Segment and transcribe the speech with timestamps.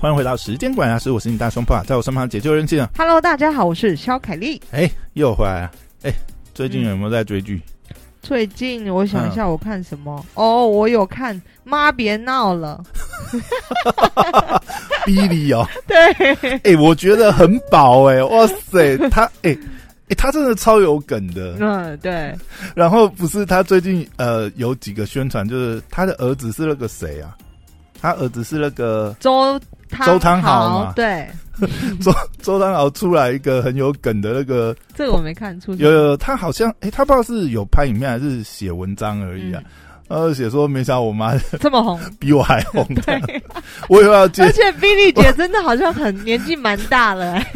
[0.00, 2.88] 欢迎回到时间管家师，我是你大双帕，在我身旁解救人气啊。
[2.96, 4.62] Hello，大家好，我是肖凯丽。
[4.70, 5.72] 哎，又回来了。
[6.02, 6.12] 哎，
[6.54, 7.60] 最近有没有在追剧？
[8.22, 10.24] 最近我想一下，我看什么？
[10.34, 11.34] 哦，我有看
[11.64, 12.80] 《妈别闹了
[15.04, 15.66] 逼你哦，》。
[15.88, 19.50] 对，哎，我觉得很饱哎，哇塞，他哎
[20.08, 21.56] 哎，他真的超有梗的。
[21.58, 22.32] 嗯，对，
[22.76, 27.36] 然后不是他最近呃有几个宣传，就是他的儿子是那个谁啊？
[28.00, 29.58] 他儿子是那个周
[30.04, 30.92] 周汤豪嘛。
[30.94, 31.28] 对，
[32.00, 35.74] 周周汤豪出来一个很有梗的那个， 这个我没看出。
[35.74, 39.62] 有有他好像哎，他不知道是有拍影片还是写文章而已啊。
[40.08, 43.42] 呃，写说没想到我妈 这么红，比我还红，对，
[43.90, 47.52] 我以为要接而且 Billy 姐真的好像很年纪蛮大了、哎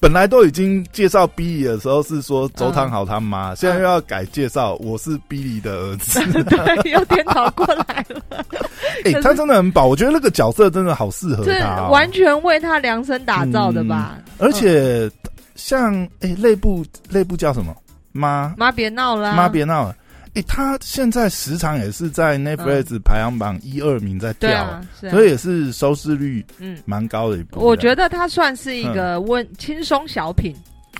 [0.00, 6.20] 本来都已经介绍 Billy 的时候是说周汤好他妈，现在又要改介绍我是 Billy 的儿子。
[6.44, 8.20] 对，又颠倒过来了，
[9.06, 14.18] 哎、他真的很饱，我觉得那个角色真的好适合这他、哦，完全为他量身打造的吧？
[14.38, 15.10] 而且
[15.54, 17.74] 像哎，那、部内部叫什么？
[18.12, 19.96] 妈妈别闹了啊，妈别闹了！
[20.34, 25.10] 哎、他现在时常也是在 Netflix 排行榜一二名在跳，对啊，是啊。
[25.10, 26.76] 所以也是收视率嗯。
[26.84, 27.60] 蛮高的一部。
[27.60, 30.54] 我觉得它算是一个温轻松小品，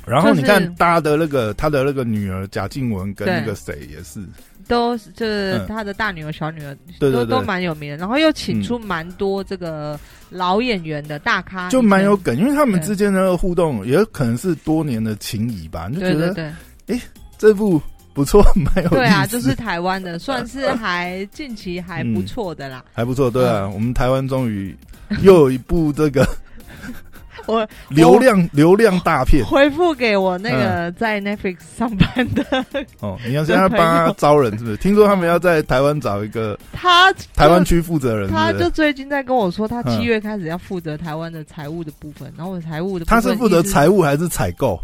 [0.06, 4.20] 然后你看搭的那个他的那个女儿贾静雯跟那个谁也是，
[4.68, 5.66] 都就是嗯。
[5.66, 9.98] 他的大女儿、小女儿都都蛮有名的，然后又请出蛮多这个
[10.30, 16.44] 老演员的大咖，就蛮有梗，因为他们之间的互动也可能是多年的情谊吧，你就觉得对。
[16.44, 16.52] 得
[16.86, 17.00] 对
[17.36, 17.82] 这部
[18.14, 22.82] 不错，蛮有对啊，就是台湾的，算是 还近期还不错的啦。
[22.92, 24.74] 还不错，对嗯啊，我们台湾终于
[25.22, 26.26] 又有一部这个
[27.46, 32.64] 我流量流量大片回复给我那个嗯在 Netflix 上班的
[33.00, 34.76] 哦，你要现在帮他招人是不是？
[34.78, 38.70] 听说他们要在台湾找一个他，台湾区负责人，他就？
[38.70, 44.80] 最近在跟我说，他嗯七月开始要负责台湾的财务的部分，然后我财务的部分他是负责财务还是采购？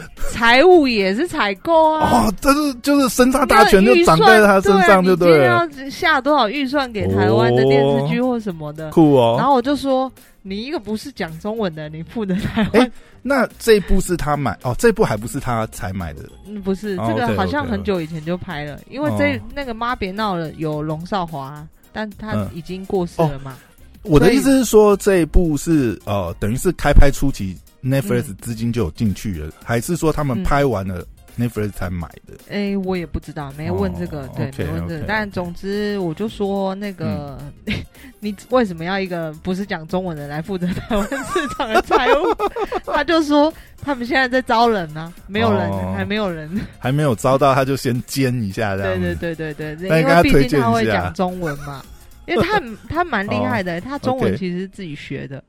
[0.32, 2.26] 财务也是采购啊。
[2.26, 5.60] 哦，这是就是生杀大权就长在他身上，就对啊。
[5.60, 5.66] 了。
[5.66, 8.90] 你今天要下多少预算给台湾的电视剧或什么的？
[8.90, 9.36] 酷哦！
[9.38, 10.10] 然后我就说，
[10.42, 12.92] 你一个不是讲中文的，你负责台湾，
[13.22, 23.56] 那这一部是他买哦，这部还不是他才买的嗯，不是哦这个好像很久以前就拍了，因为这哦那个妈别闹了有龙少华，但他嗯已经过世了嘛。
[24.02, 31.04] 我的意思是说，这一部是呃，等于是开拍初期 Netflix 资金就有进去了，还是说他们嗯拍完了
[31.38, 32.34] Netflix 才买的？
[32.50, 37.38] 哎、我也不知道，没有问这个，哦对 OK，没问这个 OK 但总之，我就说那个，
[38.20, 42.34] 你为什么要一个不是讲中文的来负责台湾市场的财务？
[42.86, 46.48] 他就说他们现在在招人呢、没有人，哦还没有人。
[46.78, 49.14] 还没有招到，他就先煎一下这样子。
[49.16, 51.82] 对对对对对，因为毕竟他会讲中文嘛，
[52.28, 55.42] 因为他很他蛮厉害的，他中文其实是自己学的，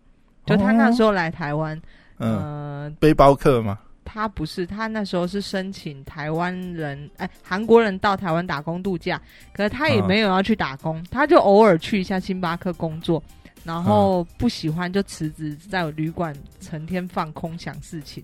[0.45, 1.79] 就他那时候来台湾，
[2.23, 9.21] 嗯，呃，背包客嘛，他不是，他那时候是申请台湾人，哎，韩国人到台湾打工度假，
[9.53, 13.21] 可是他也嗯没有要去打工，他就偶尔去一下星巴克工作，
[13.63, 13.83] 然嗯。
[13.83, 18.23] 后不喜欢就辞职，在旅馆成天放空想事情，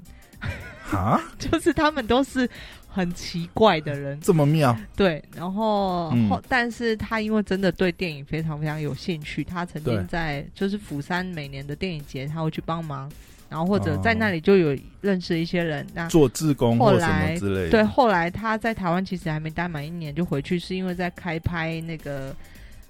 [0.92, 2.50] 啊， 就是他们都是
[2.88, 6.28] 很奇怪的人，这么妙，对，然后嗯。
[6.30, 13.10] 后，但是他因为真的对电影非常非常有兴趣，他曾经在就是釜山每年的电影节，他会去帮忙，
[13.50, 17.70] 然后或者哦在那里就有认识一些人，那做志工或什后来么之类的。
[17.72, 22.36] 对，后来他在台湾其实还没待满一年就回去，是因为在开拍那个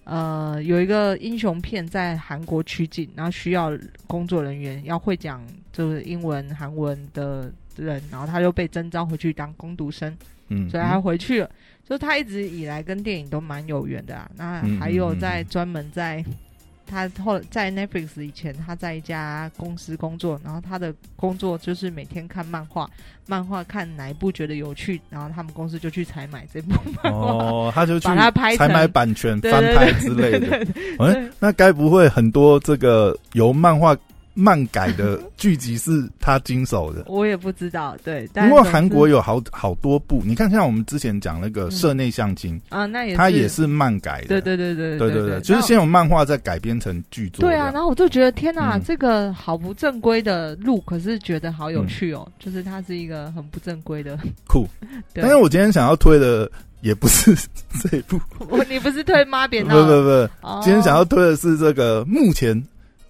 [0.03, 3.71] 呃有一个英雄片在韩国取景，然后需要
[4.05, 10.13] 工作人员要会讲就是英文、韩文的人，然后他就被征召回去当工读生，
[10.49, 11.49] 嗯，所以他回去了。
[11.87, 14.29] 就他一直以来跟电影都蛮有缘的啊。
[14.35, 16.23] 那嗯还有在专门在。
[16.89, 22.89] 他后在 Netflix 以前，他在一家公司工作，然后他的工作就是每天看漫画，
[23.27, 26.73] 漫画看哪一部觉得有趣，然后他们公司就去采买这部
[27.03, 30.57] 漫画，哦，他就去把它拍采买版权、翻拍之类的。
[30.57, 30.65] 哎
[31.13, 33.95] 对，那该不会很多这个由漫画
[34.33, 37.03] 漫改的剧集是他经手的？
[37.11, 44.27] 我也不知道，对，但不过韩国有好好多部，你看像我们之前讲那个嗯社内相亲，啊，那也他也是漫改的。
[44.27, 47.41] 对对对对对对对，就是先有漫画再改编成剧作。
[47.41, 54.17] 对啊，然后我就觉得天哪，嗯这个好不正规的路，可是觉得好有趣哦，就是它是一个很不正规的。
[54.47, 54.67] 酷。
[55.13, 56.49] 但是我今天想要推的
[56.81, 57.35] 也不是
[57.81, 58.19] 这一部，
[58.69, 59.85] 你不是推妈扁不闹？
[59.85, 62.61] 不不，哦今天想要推的是这个目前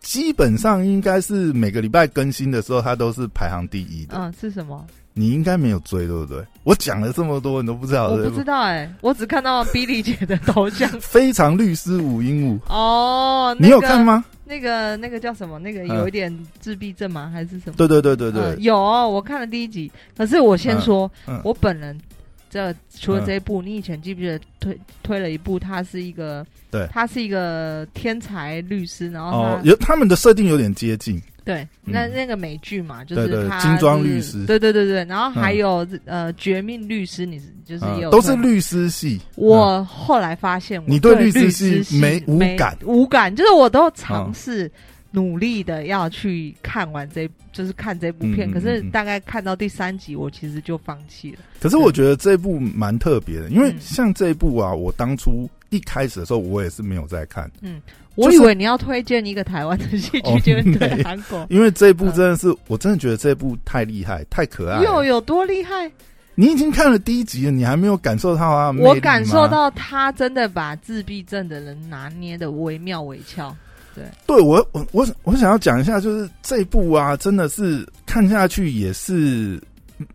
[0.01, 4.17] 基本上应该是每个礼拜更新的时候，它都是排行第一的。
[4.17, 4.85] 嗯是什么？
[5.13, 6.41] 你应该没有追，对不对？
[6.63, 8.07] 我讲了这么多，你都不知道。
[8.09, 10.89] 我不知道哎，我只看到比利姐的头像。
[11.01, 14.03] 非常律师五鹦鹉，哦，你有看？
[14.05, 14.23] 吗？
[14.45, 15.59] 那个那个叫什么？
[15.59, 17.29] 那个嗯有一点自闭症吗？
[17.33, 17.73] 还是什么？
[17.75, 19.91] 对对对对对，呃有哦我看了第一集。
[20.15, 21.99] 可是我先说，嗯嗯我本人
[22.49, 25.59] 这除了嗯这一部，你以前记不记得推推了一部？
[25.59, 26.87] 他是一个，对。
[26.91, 32.11] 他是一个天才律师，然后有他们的设定有点接近，对，那嗯。
[32.13, 34.45] 那个美剧嘛，就是他精装律师。
[34.45, 35.57] 对对对对，然后还嗯。
[35.57, 39.19] 有、呃绝命律师，你是就是也有嗯，都是律师系。
[39.35, 42.77] 嗯我后来发现，我你对对律师师系没无感。
[42.83, 43.93] 无感，就是我都嗯。
[43.95, 44.69] 尝试
[45.11, 51.39] 努力的要去看完这，就是看这部片，嗯嗯可是大概看到第三集，我其实就放弃了。
[51.59, 57.81] 可是我觉得这部蛮特别的，因为嗯像这一部啊，我当初一开始的时候，我也是没有在看，嗯
[58.15, 64.83] 我以为你要推荐一个台湾的戏剧，哦结果对对韩国因为这一部真的是，我真的觉得这部太厉害，太可爱了。
[64.83, 65.89] 又有多厉害？
[66.35, 69.47] 你已经看了第一集了，你还没有感受到它的魅力吗我感受。
[69.47, 73.55] 到他真的把自闭症的人拿捏的惟妙惟肖。
[74.25, 79.61] 对我，我我我想要讲一下，就是这一部啊，真的是看下去也是，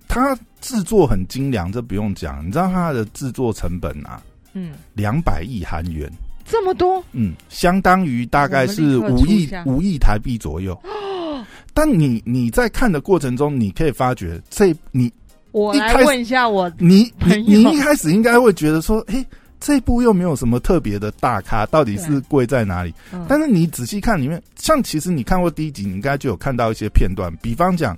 [0.08, 2.46] 它制作很精良，这不用讲。
[2.46, 4.22] 你知道它的制作成本啊，
[4.52, 6.10] 嗯，两百亿韩元，
[6.44, 10.78] 这么多，嗯，相当于大概是五亿五亿台币左右。
[11.74, 15.12] 但你你在看的过程中，你可以发觉这你
[15.50, 19.26] 我一开始来问一下我，你你你一开始应该会觉得说，诶，
[19.64, 22.92] 这部又没有什么特别的大咖，到底是贵在哪里？
[23.14, 23.24] 嗯。
[23.26, 27.96] 但是你仔细看里面，像其实你看过第一集，你应该就有看到一些片段，比方讲，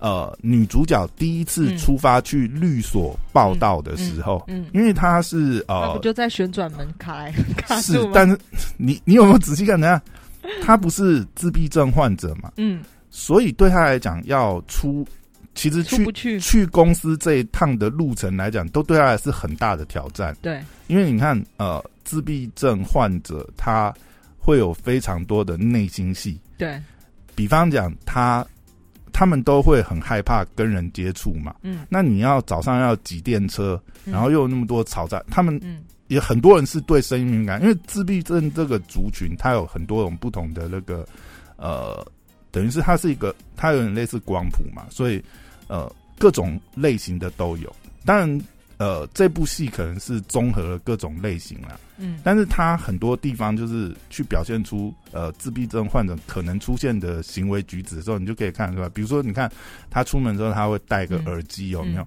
[0.00, 1.78] 呃，女主角第一次嗯。
[1.78, 7.98] 出发去律所报道的时候，嗯，因为她是呃就在旋转门 卡来卡是？
[8.12, 8.38] 但是
[8.76, 9.80] 你你有没有仔细看？
[9.80, 10.02] 等下，
[10.62, 15.06] 她不是自闭症患者嘛，嗯，所以对她来讲要出，
[15.58, 16.38] 其实去去？
[16.38, 20.34] 去公司这一趟的路程来讲，都对他来是很大的挑战。
[20.40, 23.92] 对，因为你看，呃，自闭症患者他
[24.38, 26.80] 会有非常多的内心戏，对，
[27.34, 28.46] 比方讲他
[29.12, 31.56] 他们都会很害怕跟人接触嘛。
[31.62, 41.04] 嗯，那你要早上要挤电车，嗯然后又有那么多嘈杂，他们嗯也很多人是对声音敏感，因为自闭症这个族群，它有很多种不同的那个
[41.56, 42.06] 呃，
[42.52, 45.22] 等于是它是一个，它有点类似光谱嘛，所以
[45.68, 47.74] 呃，各种类型的都有。
[48.04, 48.40] 当然，
[48.78, 58.88] 呃，这部戏可能是综合了各种类型啦，嗯但是它很多地方就是去表现出呃自闭症患者可能出现的行为举止的时候，你就可以看得出来。
[58.88, 59.50] 比如说，你看
[59.90, 62.06] 他出门之后，他会戴个嗯耳机，有没有？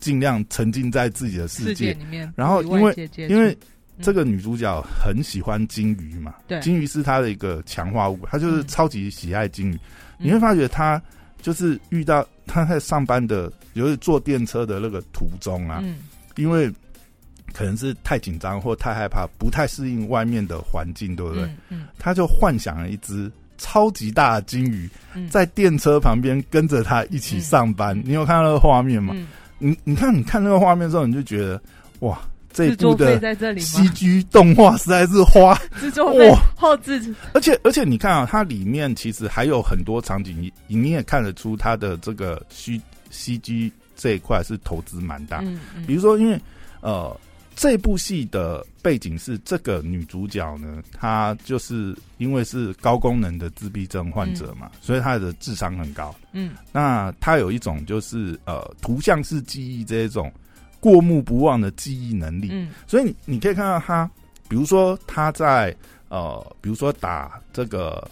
[0.00, 2.00] 尽量沉浸在自己的世世界界。
[2.00, 3.56] 里面，然后因为因为嗯
[4.00, 9.74] 这个女主角很喜欢金鱼嘛，对金鱼是她的一个强化物，她就是嗯超级喜爱金鱼。
[9.74, 11.00] 嗯你会发觉她
[11.42, 15.96] 就是遇到他在上班的，就是坐电车的那个途中啊，嗯
[16.36, 16.72] 因为
[17.52, 21.42] 可能是太紧张或太害怕，不太适应外面的环境，对不对？
[21.44, 28.00] 嗯嗯她就幻想了一只超级大的金鱼嗯，在电车旁边跟着他一起上班。
[28.04, 29.12] 你有看到那个画面吗？
[29.14, 29.26] 嗯，
[29.58, 31.60] 你你看，你看那个画面之后，你就觉得
[32.00, 32.18] 哇，
[32.52, 45.38] 这部的在这里？CG 动画实在是花，制作费哇后置，而且而且你看啊，它里面其实还有很多场景，你你也看得出它的这个虚 CG 这一块是投资蛮大。
[45.38, 46.40] 嗯嗯比如说，因为
[46.80, 47.14] 呃，
[47.54, 56.14] 这部戏的背景是这个女主角呢，她就是因为是高功能的自闭症患者嘛，所以她的智商很高。
[56.32, 60.32] 嗯那她有一种就是呃图像式记忆这一种
[60.82, 62.70] 过目不忘的记忆能力，嗯。
[62.88, 64.10] 所以你你可以看到他，
[64.48, 65.74] 比如说他在
[66.08, 68.10] 呃，比如说打这个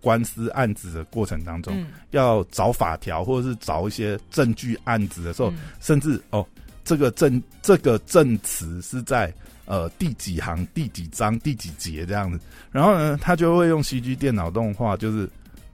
[0.00, 5.58] 官司案子的过程当中，嗯，要找法条或者是找一些证据案子的时候，嗯。
[5.80, 6.46] 甚至哦，
[6.84, 12.38] 这个证这个证词是在呃第几行、第几章、第几节这样子，
[12.70, 15.28] 然后呢，他就会用 CG 电脑动画，就是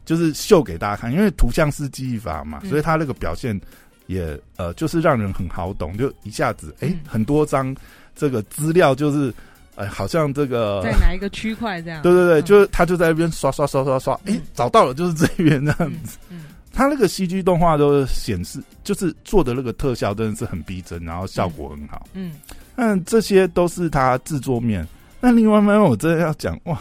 [0.07, 2.71] 就是秀给大家看，因为图像式记忆法嘛，嗯。
[2.71, 3.59] 所以他那个表现
[4.09, 7.75] 也呃就是让人很好懂，就一下子哎、嗯很多张
[8.17, 9.33] 这个资料就是
[9.77, 12.03] 哎、好像这个在哪一个区块这样？
[12.03, 16.19] 对对对，嗯就是他就在那边刷刷刷刷刷，哎、嗯找到了，就是这边这样嗯子。
[16.31, 22.09] 嗯他那个 CG 动画都显示，就是做的那个特效真的是很逼真，然后效果很好。
[22.15, 22.33] 嗯
[22.75, 24.87] 但这些都是他制作面。
[25.21, 26.81] 那另外一方面，我真的要讲，哇，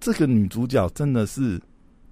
[0.00, 1.60] 这个女主角真的是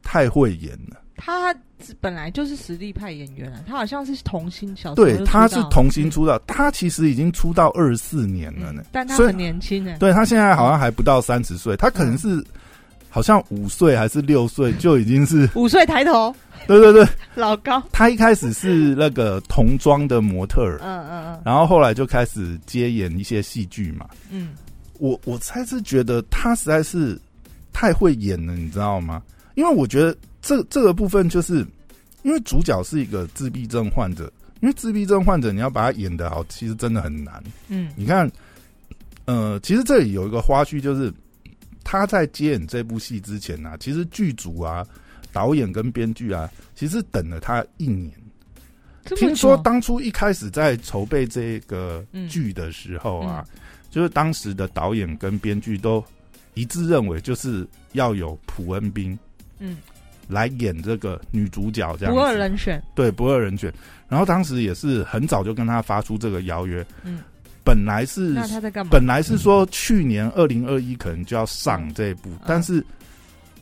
[0.02, 1.00] 太会演了。
[1.16, 1.52] 他
[2.00, 8.87] 本来就是实力派演员啊，他好像是童星，小对就，出道她是童星出道，他其实已经出道二十四年了呢嗯。
[8.92, 9.97] 但他很年轻呢。
[9.99, 12.44] 对他现在好像还不到三十岁，他可能是
[13.08, 16.35] 好像五岁还是六岁就已经是， 五岁抬头，
[16.66, 17.82] 对对对， 老高。
[17.92, 24.06] 他一开始是那个童装的模特儿，嗯嗯然后后来就开始接演一些戏剧嘛。
[24.30, 24.50] 嗯
[24.99, 27.16] 我我猜是觉得他实在是
[27.73, 29.23] 太会演了，你知道吗？
[29.54, 30.16] 因为我觉得
[30.48, 31.58] 这这个部分就是
[32.22, 37.44] 因为主角是一个自闭症患者，因为自闭症患者你要把他演得好，其实真的很难。
[37.68, 37.92] 嗯。
[37.94, 38.30] 你看，
[39.26, 41.12] 呃，其实这里有一个花絮，就是
[41.84, 44.86] 他在接演这部戏之前啊，其实剧组啊、
[45.34, 48.10] 导演跟编剧啊，其实等了他一年。
[49.16, 52.26] 听说当初一开始在筹备这个嗯。
[52.26, 53.44] 剧的时候啊，
[53.90, 56.02] 就是当时的导演跟编剧都
[56.54, 59.18] 一致认为，就是要有普恩斌。
[59.58, 59.76] 嗯
[60.28, 63.73] 来演这个女主角，这样不二子人选，对不二人选。
[64.08, 67.20] 然后当时也是很早就跟他发出这个邀约，嗯，
[67.64, 68.90] 本来是那他在干嘛？
[68.90, 72.38] 本来是说去年二零二一可能就要上这一部，嗯。
[72.47, 72.85] 但是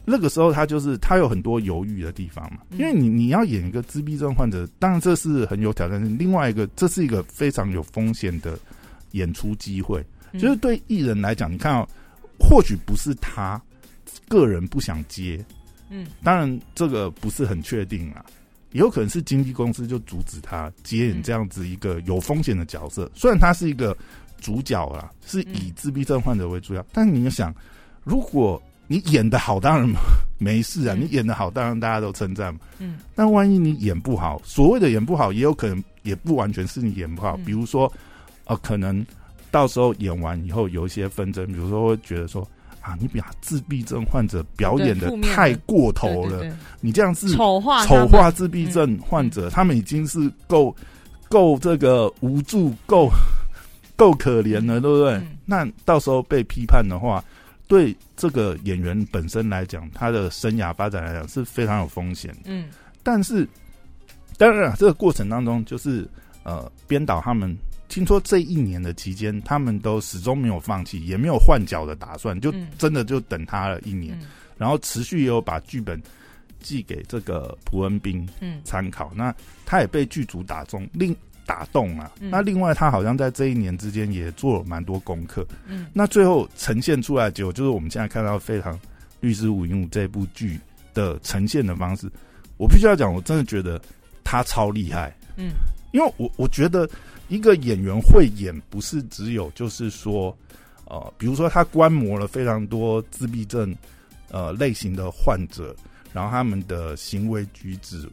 [0.04, 2.78] 那个时候他就是他有很多犹豫的地方嘛，嗯。
[2.78, 6.16] 因为你你要演一个自闭症患者，当然这是很有挑战性。
[6.16, 8.56] 另外一个，这是一个非常有风险的
[9.12, 10.40] 演出机会，嗯。
[10.40, 11.88] 就是对艺人来讲，你看哦，
[12.38, 13.60] 或许不是他
[14.28, 15.44] 个人不想接，
[15.88, 16.06] 嗯。
[16.22, 18.24] 当然这个不是很确定啊。
[18.72, 23.96] 也有可能是经纪公司就阻止他接演这样子一个有风险的角色，虽然他是一个
[24.38, 27.54] 主角啦，是以自闭症患者为主要，但你要想，
[28.04, 29.88] 如果你演的好，当然
[30.36, 31.00] 没事啊，嗯。
[31.00, 32.60] 你演的好，当然大家都称赞嘛。
[32.78, 32.98] 嗯。
[33.14, 37.44] 但万一你演不好，所谓的演不好，也有可能也不完全是你演不好，嗯。
[37.44, 37.90] 比如说，
[38.44, 39.04] 呃，可能
[39.50, 42.46] 到时候演完以后有一些纷争，比如说会觉得说
[42.86, 50.74] 啊，你把自闭症患者表演的太过头了，对对你这样是丑化丑化自闭症患者，他们已经是够
[51.28, 53.10] 够这个无助、够
[53.96, 55.14] 够可怜了，对不对？
[55.14, 57.24] 嗯那到时候被批判的话，
[57.66, 62.32] 对这个演员本身来讲，他的生涯发展来讲是非常有风险。
[62.44, 62.66] 嗯
[63.02, 63.48] 但是，
[64.36, 66.08] 当然、啊，这个过程当中，就是
[66.42, 67.56] 呃，编导他们
[67.88, 74.18] 听说这一年的期间，他们都始终没有放弃，也没有换角的打算，就嗯真的就等他了一年。
[74.20, 74.26] 嗯
[74.58, 76.00] 然后持续也有把剧本
[76.60, 79.34] 寄给这个蒲恩斌嗯参考，那
[79.66, 81.14] 他也被剧组打中，另
[81.44, 82.10] 打动啊。
[82.20, 88.72] 嗯那另外他好像在这一年之间也做了蛮多功课，嗯那最后呈现出来的结果就是我们现在看到非常
[89.20, 90.58] 《律师五零五》这部剧
[90.94, 92.10] 的呈现的方式。
[92.56, 93.78] 我必须要讲，我真的觉得
[94.24, 95.50] 他超厉害，嗯
[95.96, 96.86] 因为我我觉得
[97.28, 100.36] 一个演员会演，不是只有就是说，
[100.84, 103.74] 呃，比如说他观摩了非常多自闭症
[104.30, 105.74] 呃类型的患者，
[106.12, 108.06] 然后他们的行为举止、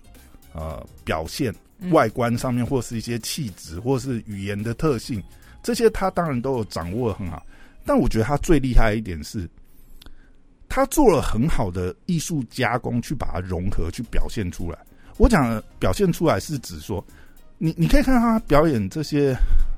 [0.53, 5.21] 呃表现、嗯外观上面，或是一些气质，或是语言的特性，
[5.61, 7.45] 这些他当然都有掌握的很好。
[7.83, 9.45] 但我觉得他最厉害的一点是，
[10.69, 14.79] 他做了很好的艺术加工，去把它融合，去表现出来。
[15.17, 17.05] 我讲的表现出来是指说，
[17.63, 19.34] 你你可以看他表演这些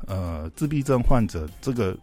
[0.08, 1.96] 呃自闭症患者，这个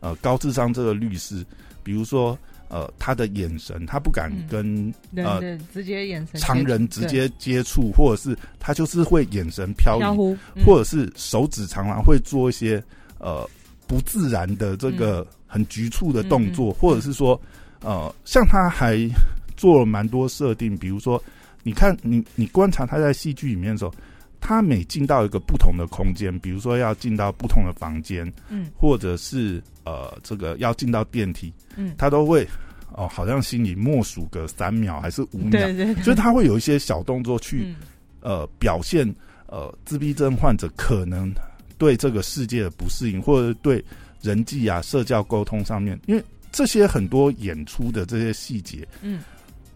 [0.00, 1.46] 呃高智商这个律师，
[1.84, 12.82] 比如说呃他的眼神，他不敢嗯跟人呃直接眼神常人直接接触，或者是他就是会眼神飘忽，嗯或者是手指常常会做一些
[13.20, 13.48] 呃
[13.86, 17.40] 不自然的这个很局促的动作，或者是说
[17.82, 19.08] 呃，像他还
[19.56, 21.22] 做了蛮多设定，比如说
[21.62, 23.94] 你看你你观察他在戏剧里面的时候，
[24.40, 32.46] 他每进到一个不同的空间，比如说要进到不同的房间，嗯或者是呃这个要进到电梯，嗯，他都会
[32.92, 37.64] 哦、好像心里默数个三秒还是五秒，对对，对就是他会有一些小动作去。
[37.66, 37.76] 嗯
[38.22, 39.08] 呃表现
[39.46, 41.32] 呃自闭症患者可能
[41.78, 43.82] 对这个世界的不适应，或者对
[44.20, 49.20] 人际啊、社交沟通上面，因为这些很多演出的这些细节，嗯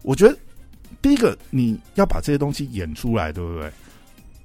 [0.03, 0.37] 我觉得
[1.01, 3.71] 第一个你要把这些东西演出来，对不对？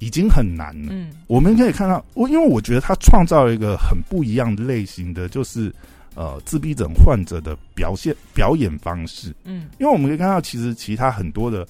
[0.01, 0.93] 已经很难了。
[0.93, 5.73] 嗯我们可以看到，我因为我觉得他创造了一个很不一样的类型的，就是
[6.17, 9.33] 呃自闭症患者的表现表演方式。
[9.45, 11.65] 嗯因为我们可以看到，其实其他很多的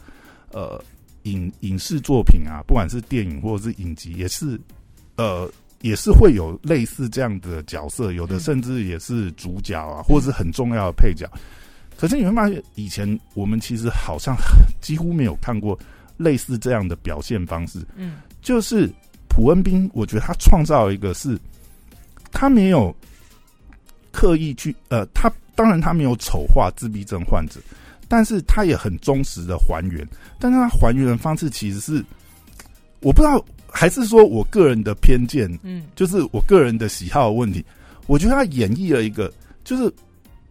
[0.52, 0.82] 呃
[1.24, 4.58] 影影视作品啊，不管是电影或者是影集，也是
[5.16, 5.50] 呃
[5.82, 11.28] 也是会有类似这样的角色，有的嗯甚至也是主角啊，或者是很重要的配角。
[11.98, 14.34] 可是你会发现，以前我们其实好像
[14.80, 15.78] 几乎没有看过
[16.20, 17.80] 类似这样的表现方式。
[17.96, 18.88] 嗯就是
[19.28, 21.38] 普恩斌，我觉得他创造了一个是，
[22.30, 22.94] 他没有
[24.12, 27.60] 刻意去呃，他当然他没有丑化自闭症患者，
[28.08, 30.06] 但是他也很忠实的还原，
[30.38, 32.04] 但是他还原的方式其实是
[33.00, 37.64] 我不知道，还是说我个人的偏见，嗯就是我个人的喜好的问题。
[38.06, 39.32] 我觉得他演绎了一个
[39.64, 39.92] 就是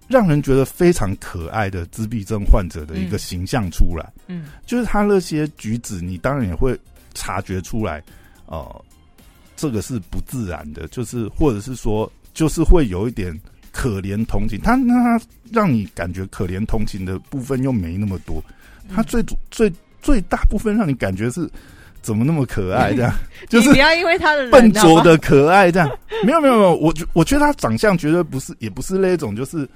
[0.10, 3.20] 让人觉得非常可爱的自闭症患者的一个嗯。
[3.20, 4.12] 形象出来。
[4.28, 4.48] 嗯。
[4.66, 6.78] 就是他那些举止，你当然也会
[7.14, 8.04] 察觉出来，
[8.48, 8.84] 呃，
[9.56, 13.38] 这个是不自然的，就是或者是说，就是会有一点
[13.72, 18.44] 可怜同情，他那他让你感觉可怜同情的部分又没那么多，
[18.94, 21.50] 他最主最最大部分让你感觉是
[22.02, 23.14] 怎么那么可爱这样，
[23.50, 25.90] 就是不要因为他的笨拙的可爱这样。
[26.24, 29.68] 没有没有没有，我觉我觉得他长相绝对不是，也不是那种就是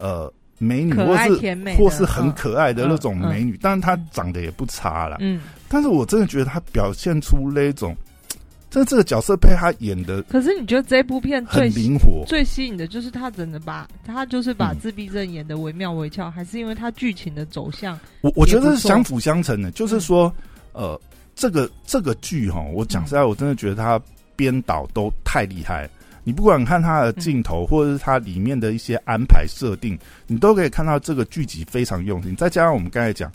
[0.00, 5.18] 呃美女，或是或是很可爱的那种美女，但是她长得也不差啦。
[5.20, 7.96] 嗯，但是我真的觉得她表现出那种，
[8.70, 12.24] 这这个角色被她演的可是你觉得这部片最很灵活。
[12.26, 17.98] 最吸引的就是他真的把他就是把嗯自闭症演的惟妙惟肖，还是因为他剧情的走向？
[18.20, 20.32] 我我觉得是相辅相成的，就是说，
[20.72, 21.00] 呃，
[21.34, 24.00] 这个这个剧哈，我讲实在，我真的觉得他
[24.36, 25.88] 编导都太厉害。
[26.22, 32.36] 你不管看他的镜头，或者是它里面的一些安排设定，你都可以看到这个剧集非常用心。
[32.36, 33.30] 再加上我们刚才讲，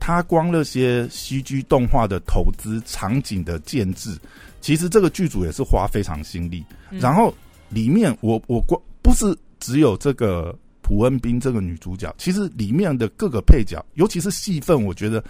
[0.00, 4.18] 他光那些 CG 动画的投资、场景的建制，
[4.60, 6.64] 其实这个剧组也是花非常心力。
[6.90, 7.32] 嗯然后
[7.70, 15.22] 里面我我光不是只有这个朴恩斌这个女主角，其实里面的各个配角，尤其是戏份，我觉得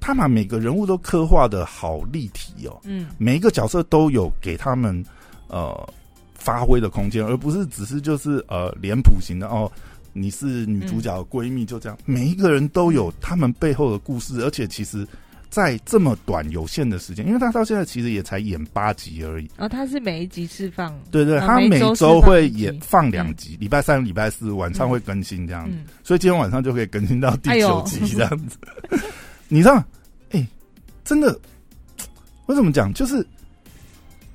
[0.00, 5.04] 他把每个人物都刻画的好立体哦，嗯每一个角色都有给他们
[5.48, 5.88] 呃
[6.42, 9.70] 发挥的空间，而不是只是就是呃脸谱型的哦。
[10.14, 15.06] 你是女主角的闺蜜，就这样，每一个人都有他们背后的故事，而且其实，
[15.48, 28.58] 在这么短有限的时间，因为他到现在其实也才演八集而已，然后他是每一集释放，对对，啊他每周会演放两集，礼拜三、礼拜四晚上会更新这样子，嗯，所以今天晚上就可以更新到第九集这样子。
[29.48, 29.82] 你知道，
[30.32, 30.46] 哎、
[31.04, 31.40] 真的，
[32.44, 32.92] 我怎么讲？
[32.92, 33.26] 就是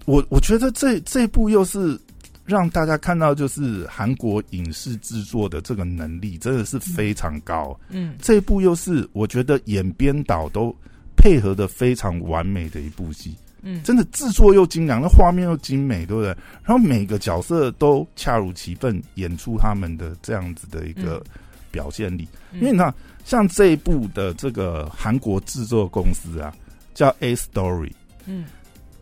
[0.08, 2.00] 我我觉得这这部又是
[2.46, 7.78] 让大家看到，就是韩国影视制作的这个能力真的是非常高。
[7.90, 10.74] 嗯这一部又是我觉得演编导都
[11.18, 13.36] 配合的非常完美的一部戏。
[13.64, 16.30] 嗯，真的制作又精良，那画面又精美，对不对？
[16.64, 21.22] 然后每个角色都恰如其分演出他们的这样子的一个
[21.70, 22.26] 表现力。
[22.54, 22.94] 嗯因为你看，
[23.26, 26.56] 像这一部的这个韩国制作公司啊，
[26.94, 27.92] 叫 A Story，
[28.26, 28.46] 嗯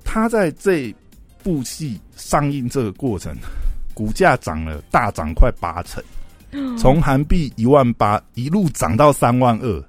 [0.06, 0.96] 它在这
[1.44, 3.36] 部戏上映这个过程，
[3.94, 6.02] 股价涨了大涨快八成，
[6.78, 9.84] 从韩币一万八一路涨到三万二，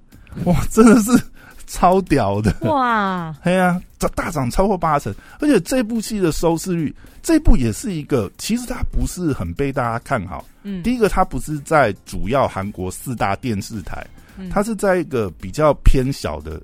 [0.44, 1.12] 哇，真的是
[1.68, 2.52] 超屌的！
[2.62, 10.44] 哇，哎呀，这大涨超过八成，而且这部戏的收视率，这部也是一个，其实它不是很被大家看好。
[10.62, 14.04] 嗯，第一个，它不是在主要韩国四大电视台，
[14.36, 14.50] 嗯。
[14.50, 16.60] 它是在一个比较偏小的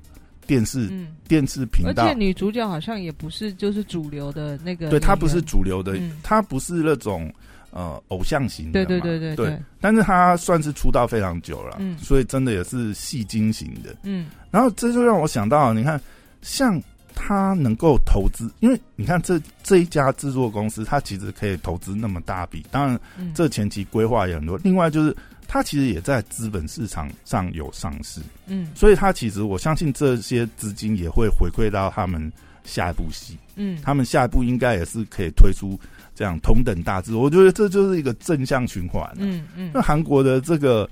[0.52, 2.04] 电视、嗯，电视频道。
[2.04, 7.32] 而且，女主角好像也不是就是主流的那个，对，她不是主流的嗯，它不是那种
[7.70, 11.96] 呃偶像型的对嘛，对对对对对，但是她算是出道非常久了，嗯。
[11.96, 13.96] 所以真的也是戏精型的。
[14.02, 14.26] 嗯。
[14.50, 15.98] 然后这就让我想到，你看，
[16.42, 16.78] 像
[17.14, 24.60] 他能够投资，因为你看这这一家制作公司，它其实可以投资那么大笔，当然嗯，这前期规划也很多。
[24.62, 25.16] 另外就是，
[25.52, 32.32] 它其实也在资本市场上有上市，嗯所以它其实我相信这些资金也会回馈到他们
[32.64, 35.78] 下一部戏，嗯，他们下一步应该也是可以推出
[36.14, 37.14] 这样同等大致。
[37.14, 39.12] 我觉得这就是一个正向循环、啊。
[39.18, 40.88] 嗯嗯那，韩国的这个。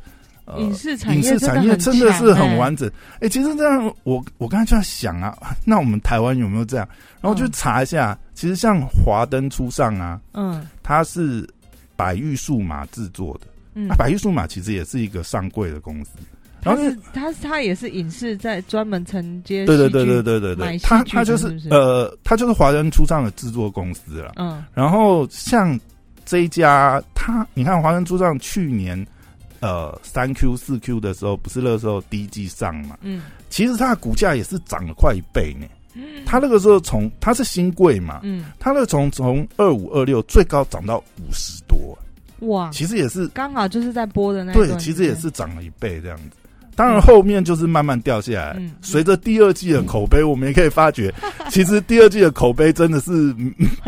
[0.47, 2.91] 呃影视产影业视产业真的的是很完整。
[3.21, 6.89] 哎、其实这样，我我刚才就在想啊，那我们台湾有没有这样？
[7.21, 11.49] 然后就嗯查一下，其实像《华灯初上》啊，嗯它是
[11.95, 16.13] 百玉数码制作的，嗯那、，百玉数码其实也是一个上柜的公司。
[16.63, 24.33] 然后他是他他也是影视在专门承接对对对对对对对，它它就是呃，它就是华灯初上的制作公司了。
[24.37, 25.79] 嗯然后像
[26.27, 29.07] 这一家，他你看华灯初上去年
[29.61, 32.99] 呃三 Q 四 Q 的时候，不是那时候第一季上嘛？
[33.01, 35.67] 嗯其实它的股价也是涨了快一倍呢。
[35.95, 41.99] 嗯它那个时候从它是新贵嘛，嗯它那个从从二五二六最高涨到五十多，
[42.41, 46.25] 哇，其实也是刚好就是在播的那一对，段其实也是涨了一倍这样子。
[46.77, 51.13] 当然后面就是慢慢掉下来，嗯随着第二季的口碑，我们也可以发觉，
[51.51, 53.13] 其实第二季的口碑真的是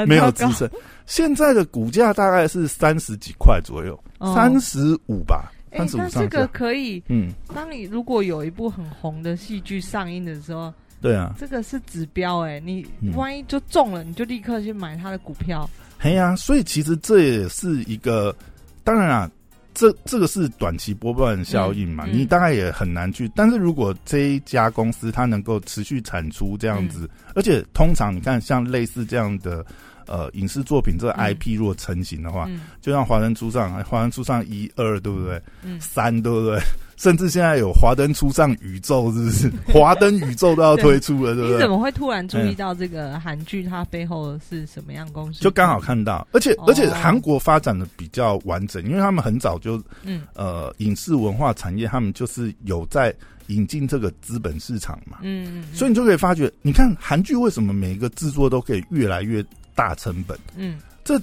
[0.07, 0.69] 没有支撑。
[1.07, 6.47] 现在的股价大概是三十几块左右，哦三十五吧，哎三十五那这个。
[6.49, 15.69] 可以，嗯，当你如果有一部很红的戏剧上映的时候，对啊，这个是指标哎、你嗯万一就中了，你就立刻去买它的股票。
[16.03, 18.35] 嘿呀、所以其实这也是一个，
[18.83, 19.31] 当然啊，
[19.73, 23.31] 这这个是短期波段效应嘛，嗯嗯你大概也很难去。
[23.37, 29.65] 但是如果这一家公司它能够持续产出这样子，嗯而且通常你看像类似这样的
[30.07, 35.41] 呃影视作品这个嗯 IP 如果成型的话，嗯就像《华灯初上》，《华灯初上》一二对不对？
[35.63, 36.59] 嗯，三对不对？
[36.99, 39.53] 甚至现在有《华灯初上宇宙》，是不是？
[39.73, 41.57] 华灯宇宙都要推出了，对不对？
[41.57, 45.41] 你怎么会突然注意到这个韩剧它背后是什么样公司？
[45.43, 53.13] 就刚好看到，而且、哦而且韩国发展的比较完整，因为他们很早就嗯呃影视文化产业，他们就是有在
[53.49, 61.21] 引进这个资本市场嘛，嗯嗯，嗯所以你就可以发觉，你看韩剧为什么每一个制作都可以越来越大成本，嗯，这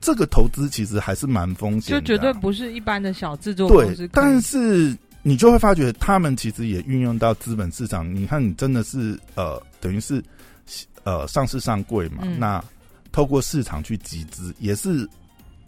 [0.00, 8.12] 这个投资其实还是蛮风险就绝对不是一般的小制作公司，对，但是你就会发觉他们其实也运用到资本市场。
[8.14, 10.22] 你看，你真的是呃，等于是
[11.04, 12.62] 呃上市上柜嘛，嗯那
[13.12, 15.08] 透过市场去集资，也是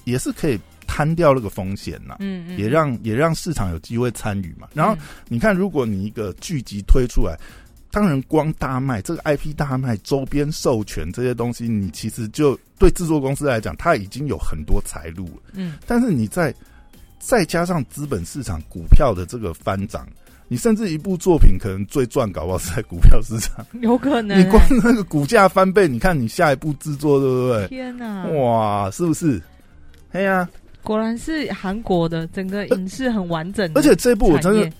[0.05, 2.17] 也是可以摊掉那个风险呐。
[2.19, 4.67] 嗯嗯，也让也让市场有机会参与嘛。
[4.75, 4.99] 然后嗯
[5.29, 7.39] 你看，如果你一个剧集推出来，
[7.95, 15.43] 当然光大卖这个 IP 大卖，周边授权这些东西，你其实就对制作公司来讲，它已经有很多财路了。
[15.53, 16.53] 嗯但是你在
[17.21, 20.05] 再加上资本市场股票的这个翻涨，
[20.49, 23.65] 你甚至一部作品可能最赚，搞不好是在股票市场。
[23.81, 27.69] 有可能欸，你光那个股价翻倍，你看你下一步制作对不对？
[27.69, 29.41] 天哪，哇，是不是？
[30.11, 30.49] 哎呀、
[30.83, 34.71] 果然是韩国的整个影视很完整的而且这部我真的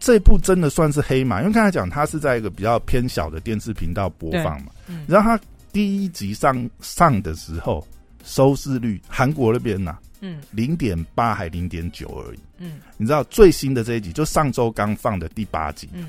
[0.00, 5.04] 这部真的算是黑马，因为刚才讲它是在一个比较偏小的电视频道播放嘛，嗯。
[5.06, 7.86] 然后它第一集上上的时候，
[8.24, 10.40] 收视率韩国那边呐嗯。
[10.50, 12.38] 零点八还零点九而已。
[12.58, 12.80] 嗯。
[12.96, 16.08] 你知道最新的这一集，就上周刚放的第八集，嗯，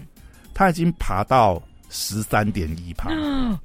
[0.54, 3.10] 它已经爬到十三点一趴。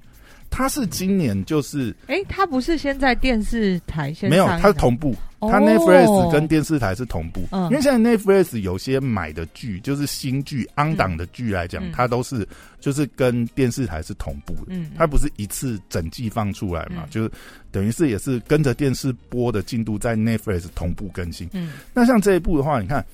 [0.52, 7.64] 它是今年就是哎，他不是先在电视台先没有，它是同步，哦它 Netflix 跟电视台是同步，嗯。
[7.64, 11.92] 因为现在 Netflix 有些买的剧，就是新剧、昂档的剧来讲，嗯。
[11.92, 12.46] 它都是
[12.80, 17.10] 就是跟电视台是同步的，嗯，它不是一次整季放出来嘛，嗯。
[17.10, 17.30] 就是
[17.70, 21.48] 等于是也是跟着电视播的进度在 Netflix 同步更新。
[21.52, 21.72] 嗯。
[21.94, 23.04] 那像这一部的话，你看，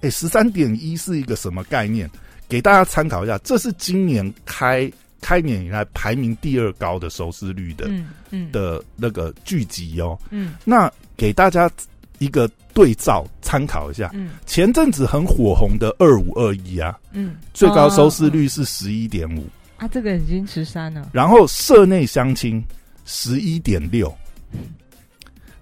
[0.00, 2.10] 哎，十三点一是一个什么概念？
[2.48, 8.52] 给大家参考一下，这是今年开开年以来排名第二高的收视率的、嗯嗯。
[8.52, 10.18] 的那个剧集哦。
[10.30, 10.54] 嗯。
[10.64, 11.70] 那给大家
[12.18, 14.30] 一个对照参考一下，嗯。
[14.46, 22.62] 前阵子很火红的二五二一啊，嗯，最高收视哦率是十一点五，啊，这个已经十三了，然后社内相亲
[23.04, 24.14] 十一点六，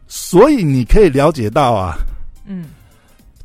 [0.06, 1.96] 所以你可以了解到啊，
[2.46, 2.66] 嗯。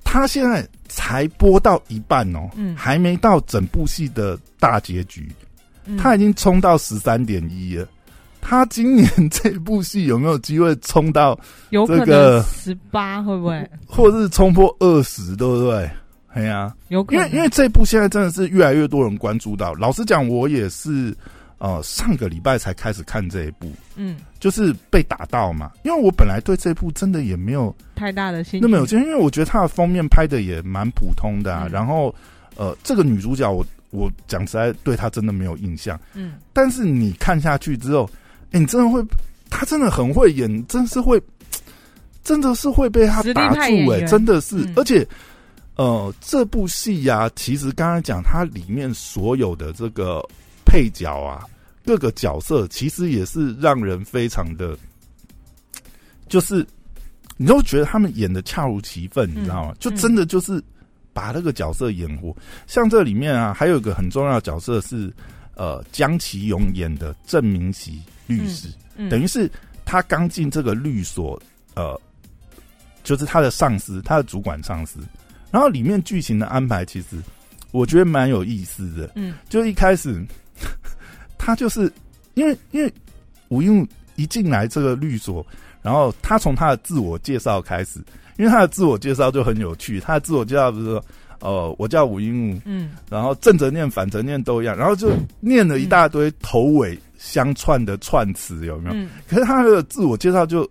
[0.04, 2.76] 他现在才播到一半哦，嗯。
[2.76, 5.32] 还没到整部戏的大结局，
[5.86, 7.88] 嗯，他已经冲到十三点一了。
[8.42, 11.38] 他今年这部戏有没有机会冲到，
[11.70, 13.70] 有可这个能十八会不会？
[13.88, 15.90] 或是冲破二十，对不对？
[16.32, 19.74] 哎呀、有可能，因为因为这部现在真的是越来越多人关注到。
[19.74, 21.12] 老实讲，我也是
[21.58, 25.72] 呃上个礼拜才开始看这一部，嗯，就是被打到嘛。
[25.84, 31.64] 因为我本来对这部真的也没有太大的兴趣，那么有劲，因为我觉得它的封面拍的也蛮普通的啊。
[31.66, 32.14] 嗯然后
[32.56, 38.08] 呃，这个女主角我我讲实在对她真的没有印象，嗯但是你看下去之后，
[38.52, 39.04] 哎、你真的会，
[39.50, 41.22] 他真的很会演，真是会，
[42.24, 45.08] 真的是会被他打住哎、真的是，嗯而且。
[45.76, 50.22] 呃，这部戏呀、其实刚才讲它里面所有的这个
[50.66, 51.46] 配角啊，
[51.86, 54.78] 各个角色其实也是让人非常的，
[56.28, 56.68] 就是
[57.38, 59.74] 你都觉得他们演的恰如其分，你知道吗？
[59.80, 60.62] 就真的就是
[61.14, 62.36] 把那个角色演活。
[62.68, 65.10] 像这里面啊，还有一个很重要的角色是
[65.60, 69.52] 呃江其勇演的郑明熙律师，嗯等于是
[69.84, 71.38] 他刚进这个律所，
[71.76, 72.00] 呃，
[73.04, 75.02] 就是他的上司，他的主管上司。
[75.52, 77.22] 然后里面剧情的安排，其实
[77.72, 79.12] 我觉得蛮有意思的。
[79.16, 80.26] 嗯就一开始，
[81.38, 81.92] 他就是
[82.36, 82.94] 因为因为
[83.50, 85.46] 吴用一进来这个律所，
[85.82, 88.00] 然后他从他的自我介绍开始，
[88.38, 90.00] 因为他的自我介绍就很有趣。
[90.00, 91.04] 他的自我介绍不是说，
[91.42, 98.96] 呃，我叫吴英武，嗯然后正着念、反着念都一样，然后就念了一大堆头尾相串的串词，有没有？
[98.96, 100.70] 嗯可是他的自我介绍就，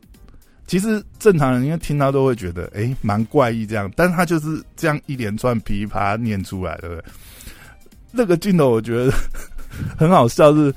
[0.66, 7.04] 其实正常人应该听到都会觉得，哎，蛮怪异这样，但是他就是这样一连串噼啪念出来，对不对？
[8.11, 9.12] 那个镜头我觉得
[9.96, 10.74] 很好笑是，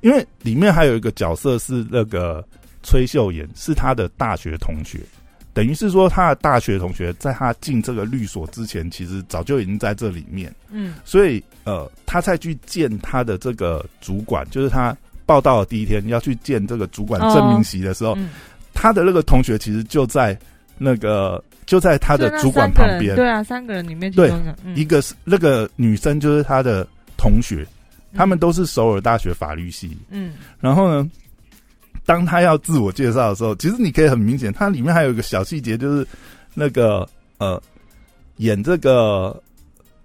[0.00, 2.42] 因为里面还有一个角色是那个
[2.82, 5.00] 崔秀妍，是他的大学同学。
[5.58, 10.94] 等于是说，他的大学同学在他进这个律所之前，其实早就已经在这里面，嗯。
[11.04, 18.30] 所以呃，他再去见他的这个主管，就是他报道的第一天要去见这个主管证明席的时候，嗯，
[18.72, 20.38] 他的那个同学其实就在
[20.76, 24.32] 那个就在他的主管旁边，对啊，三个人里面对
[24.76, 27.66] 一个是那个女生就是他的同学，
[28.14, 30.34] 他们都是首尔大学法律系，嗯。
[30.60, 31.10] 然后呢，
[32.08, 36.06] 当他要自我介绍的时候，其实你可以很明显，它里面还有一个小细节，就是
[36.54, 37.60] 那个呃，
[38.38, 39.38] 演这个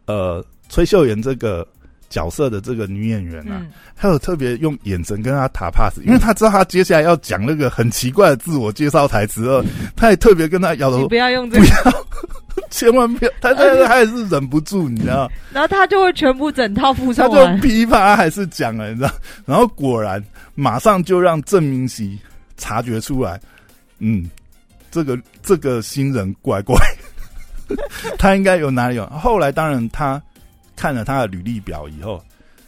[0.06, 1.66] 呃崔秀妍这个
[2.10, 3.66] 角色的这个女演员啊，
[4.02, 9.64] 嗯，有特别用眼神跟他打 pass，因为他知道他接下来要讲那个很奇怪的自我介绍台词哦，
[9.96, 11.66] 他也特别跟他摇头你不要用这个，
[12.70, 17.58] 千万不要，他他他还是忍不住，你知道， 然后他就会全部整套附他就。
[17.62, 19.12] 噼啪还是讲了，你知道，
[19.46, 20.24] 然后果然
[20.56, 22.20] 马上就让郑明熙
[22.58, 23.40] 察觉出来，
[24.00, 24.30] 嗯，
[24.92, 26.76] 这个这个新人怪怪，
[28.18, 29.06] 他应该有哪里有。
[29.08, 30.22] 后来当然他
[30.76, 32.24] 看了他的履历表以后，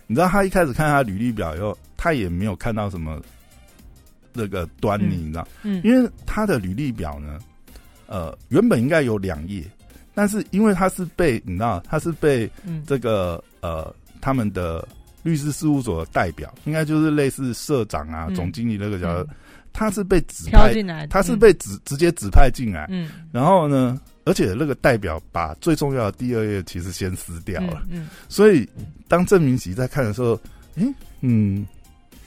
[0.07, 3.21] 你知道他一开始看他履历表以后，他也没有看到什么
[4.33, 5.81] 那个端倪，嗯你知道，嗯。
[5.83, 7.39] 因为他的履历表呢，
[8.07, 9.63] 呃，原本应该有两页，
[10.15, 12.81] 但是因为他是被你知道他是被嗯。
[12.87, 14.87] 这个呃他们的
[15.21, 18.35] 律师事务所的代表，应该就是类似社长啊、嗯。
[18.35, 19.35] 总经理那个角色，嗯。
[19.71, 23.11] 他是被指派，进来，他是被指、直接指派进来，嗯。
[23.31, 28.65] 然后呢，而且那个代表把最重要的第二页其实先撕掉了，嗯所以
[29.09, 30.39] 当郑明喜在看的时候，
[30.75, 31.67] 诶，嗯，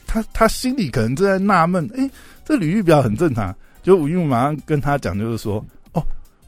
[0.05, 2.07] 他他心里可能正在纳闷，诶，
[2.45, 3.55] 这履历表很正常。
[3.81, 5.78] 就吴英武马上跟他讲，就是说，哦，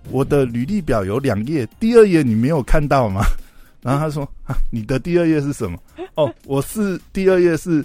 [0.09, 3.21] 我的履历表有两页，第二页你没有看到吗？
[3.81, 5.77] 然后他说啊，你的第二页是什么？
[6.15, 7.83] 哦，我是第二页是，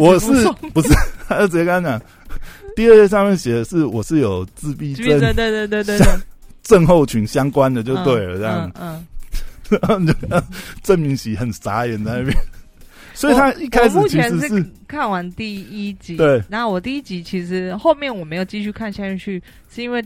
[0.00, 0.26] 我是
[0.72, 0.88] 不是？
[1.28, 2.02] 他就直接跟他讲，
[2.74, 6.06] 第二页上面写的是我是有自闭症对对对对对对，
[6.62, 8.72] 症候群相关的就对了，这样。
[8.80, 9.06] 嗯，
[9.68, 10.42] 然后你就看到
[10.82, 12.36] 郑明喜很傻眼在那边，
[13.14, 19.40] 所以他一开我始目前是其实是看完第一集，对，然后我第一集其实后面我没有继续看下去，
[19.72, 20.04] 是因为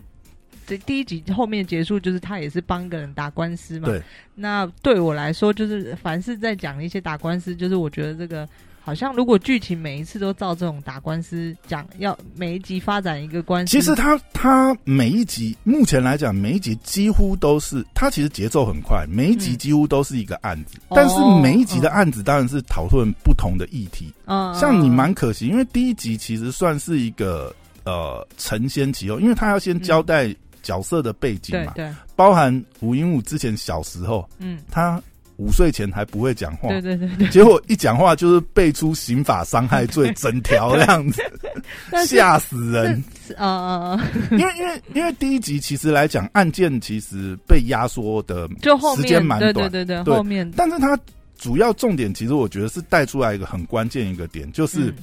[0.67, 4.03] 这第一集后面结束就是他也是帮一个人打官司嘛，对，
[4.35, 8.49] 那对我来说就是凡是在讲一些打官司，就是我觉得这个。
[8.83, 19.59] 好像如果剧情每一次都照这种打官司讲，要每一集发展一个官司，其实他他每一集目前来讲，每一集几乎都是他其实节奏很快，每一集嗯。
[19.59, 24.11] 几乎都是一个案子，哦但是每一集的案子当然是讨论不同的议题。
[24.25, 30.35] 嗯，像你嗯蛮可惜，因为第一集其实算是一个呃承先启后，因为他要先交代
[30.71, 31.87] 角色的背景嘛，对。
[31.87, 35.03] 对，包含吴英武之前小时候，嗯，他
[35.37, 41.23] 五岁前还不会讲话，对对对对，结果一讲话就是背出刑法伤害罪整条这样子，
[42.07, 43.03] 吓死人。
[43.27, 50.49] 是呃呃呃，因为因为因为第一集其实来讲案件其实被压缩的，就时间蛮短对对对，对后面。
[50.57, 50.97] 但是它
[51.39, 54.95] 主要重点其实我觉得是带出来一个很关键一个点，就是嗯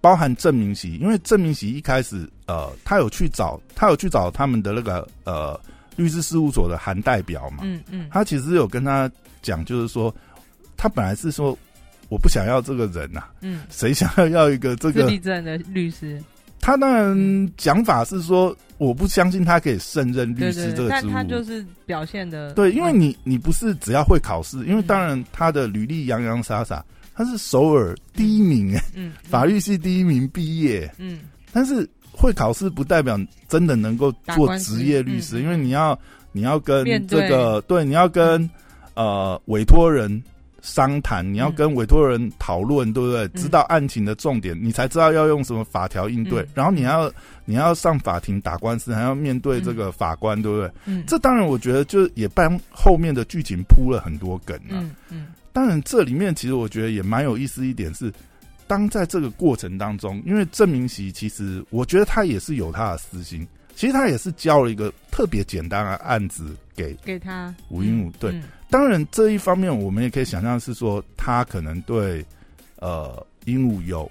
[0.00, 5.58] 包含郑明熙，因为郑明熙一开始呃他有去找他有去找他们的那个呃
[5.96, 8.08] 律师事务所的韩代表嘛，嗯嗯。
[8.10, 9.10] 他其实有跟他
[9.42, 10.14] 讲，就是说
[10.76, 11.56] 他本来是说
[12.08, 16.22] 我不想要这个人呐、嗯，谁想要要一个这个地震的律师，
[16.60, 21.10] 他当然讲法是说，我不相信他可以胜任律师这个职务。
[21.10, 23.00] 他就是表现的对，因为嗯。
[23.00, 24.86] 你你不是只要会考试，因为嗯。
[24.86, 26.84] 当然他的履历洋洋洒洒，
[27.18, 29.12] 他是首尔第一名哎，嗯。
[29.24, 31.18] 法律系第一名毕业，嗯。
[31.52, 35.98] 但是会考试不代表真的能够做职业律师，嗯因为你要
[36.30, 38.48] 你要跟这个对，你要跟
[38.94, 40.22] 呃委托人
[40.62, 43.24] 商谈，你要嗯跟委托人讨论，对不对？
[43.26, 46.48] 嗯知道案情的重点，你才知道要用什么法条应对嗯。
[46.54, 47.10] 然后你要
[47.44, 50.70] 你要上法庭打官司，还要面对这个法官，对不对？
[50.86, 54.72] 嗯这当然，我觉得就也帮后面的剧情铺了很多梗啊。
[54.72, 58.12] 嗯嗯当然，这里面其实我觉得也蛮有意思一点是，
[58.66, 68.12] 当在这个过程当中，因为郑明熙其实我觉得他也是有他的私心，其实他也是交了一个特别简单的案子给给他吴英武。
[68.20, 72.24] 对，嗯当然这一方面我们也可以想象是说，他可能对
[72.76, 74.10] 呃鹦鹉有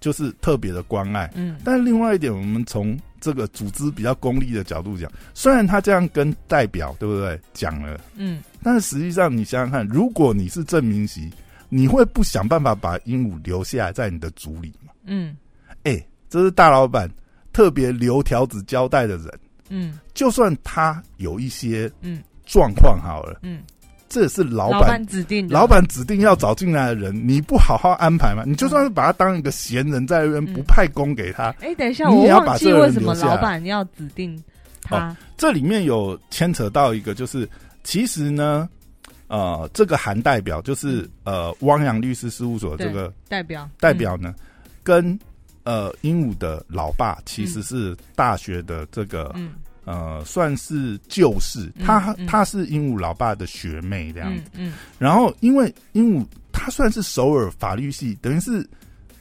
[0.00, 1.30] 就是特别的关爱。
[1.34, 1.56] 嗯。
[1.62, 7.38] 但另外一点，我们从这个组织比较功利的角度讲，虽然他这样跟代表对不对？
[7.52, 8.42] 讲了，嗯。
[8.62, 11.30] 但是实际上你想想看，如果你是郑明熙，
[11.68, 14.92] 你会不想办法把鹦鹉留下来在你的组里吗？
[15.04, 15.36] 嗯。
[15.84, 17.10] 哎、这是大老板
[17.52, 19.98] 特别留条子交代的人，嗯。
[20.14, 22.22] 就算他有一些嗯。
[22.50, 23.62] 状况好了，嗯，
[24.08, 28.42] 这也是老老板板指定老板指定要找进来的人，你不好好安排嘛？
[28.46, 34.42] 你就算是把他当一个闲人在那边，嗯不派工给他，哎，等一下，你我也要把这个忘记为什么老板要指定
[34.82, 35.14] 他。
[35.36, 37.48] 这里面有牵扯到一个，就是
[37.84, 38.68] 其实呢，
[39.26, 43.68] 呃，这个韩代表就是呃汪洋律师事务所这个代表。
[43.78, 44.34] 代表呢，
[44.82, 45.18] 跟
[45.64, 49.52] 呃鹦鹉的老爸其实是大学的这个、嗯
[49.88, 52.26] 呃算是旧识，嗯他嗯。
[52.26, 54.42] 他是鹦鹉老爸的学妹这样子。
[54.98, 58.68] 然后因为鹦鹉他算是首尔法律系，等于是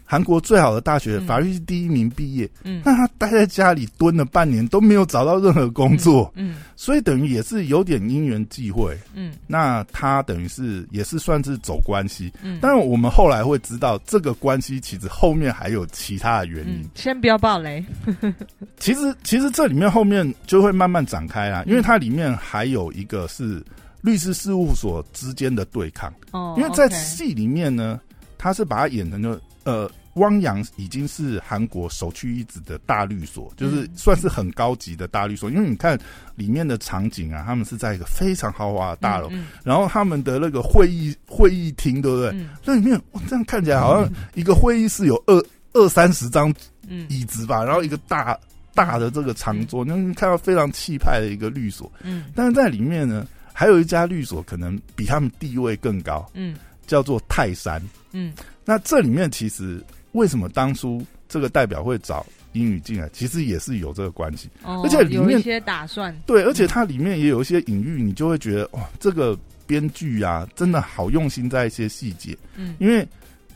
[0.10, 1.28] 韩国最好的大学，嗯。
[1.28, 2.82] 法律系第一名毕业，嗯。
[2.86, 8.98] 那他待在家里蹲了半年都没有找到任何工作，嗯所以等于也是有点因缘际会。
[9.14, 9.34] 嗯。
[9.46, 16.82] 那他等于是也是算是走关系，嗯，但是我们后来会知道，这个关系其实后面还有其他的原因。
[16.84, 17.84] 嗯，先不要爆雷。
[18.80, 21.52] 其实其实这里面后面就会慢慢展开嗯。
[21.52, 23.62] 啦，因为它里面还有一个是
[24.02, 28.00] 律师事务所之间的对抗，哦，因为在戏里面呢，
[28.38, 29.92] 他是把它演成就呃。
[30.18, 35.48] 汪洋已经是韩国首屈一指的大律所，就是嗯算是很高级的大律所。
[35.48, 35.96] 因为你看
[36.34, 42.32] 里面的场景啊，他们是在一个非常豪华的大楼，嗯然后他们的那个会议会议厅，对不对？
[42.32, 45.40] 嗯那里面哇，这样看起来好像一个会议室有二
[45.74, 46.52] 二三十张
[46.88, 48.36] 嗯椅子吧，然后一个大
[48.74, 51.92] 大的这个长桌，那你看到非常气派的一个律所。
[52.02, 57.80] 嗯但是在里面呢，还有一家律所可能比他们地位更高，嗯叫做泰山。
[58.14, 58.34] 嗯
[58.68, 64.50] 那这里面其实为什么当初这个代表会找英语进来，其实也是有这个关系。
[64.64, 66.14] 哦，而且里面有一些打算。
[66.26, 72.38] 对，而且它里面也有一些隐喻，你就会觉得哇，这个编剧啊，真的好用心在一些细节。
[72.58, 73.08] 嗯因为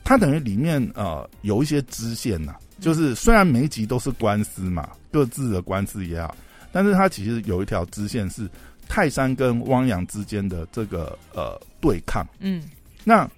[0.03, 6.33] 它等于里面呃有一些支线呐、就是虽然每一集都是官司嘛，各自的官司也好，
[6.71, 8.49] 但是它其实有一条支线是
[8.87, 12.25] 泰山跟汪洋之间的这个呃对抗。
[12.39, 12.63] 嗯
[13.03, 13.29] 那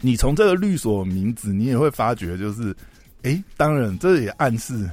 [0.00, 2.74] 你从这个律所名字，你也会发觉就是，
[3.22, 4.88] 哎，当然这也暗示。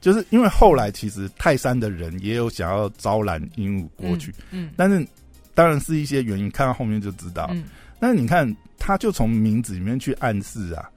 [0.00, 5.06] 就是因为后来其实泰山的人也有想要招揽鹦鹉过去，嗯但是
[5.54, 7.48] 当然是一些原因，看到后面就知道。
[7.52, 7.62] 嗯
[8.00, 10.90] 但是你看，他就从名字里面去暗示啊，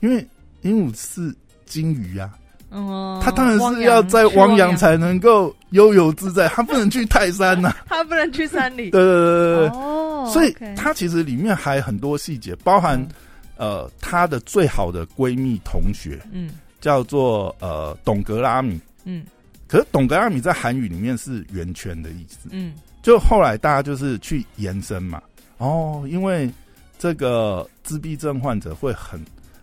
[0.00, 0.26] 因为
[0.62, 1.34] 鹦鹉是
[1.66, 2.32] 金鱼啊，
[2.70, 8.90] 哦，他当然是要在汪洋洋，才能够悠游自在，他不能去泰山呐、 他不能去山里。
[8.90, 9.95] 对对对对对，哦，
[10.30, 13.08] 所以它其实里面还很多细节，包含、嗯。
[13.56, 16.50] 呃她的最好的闺蜜同学嗯。
[16.80, 19.24] 叫做呃董格拉米，嗯。
[19.66, 22.48] 可是董格拉米在韩语里面是圆圈的意思。
[22.50, 22.74] 嗯。
[23.02, 25.22] 就后来大家就是去延伸嘛，
[25.58, 26.50] 哦，因为
[26.98, 29.18] 这个自闭症患者会很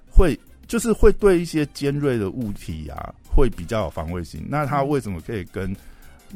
[0.10, 4.43] 会，就是会对一些尖锐的物体啊，会比较有防卫心。
[4.47, 5.76] 那他为什么可以跟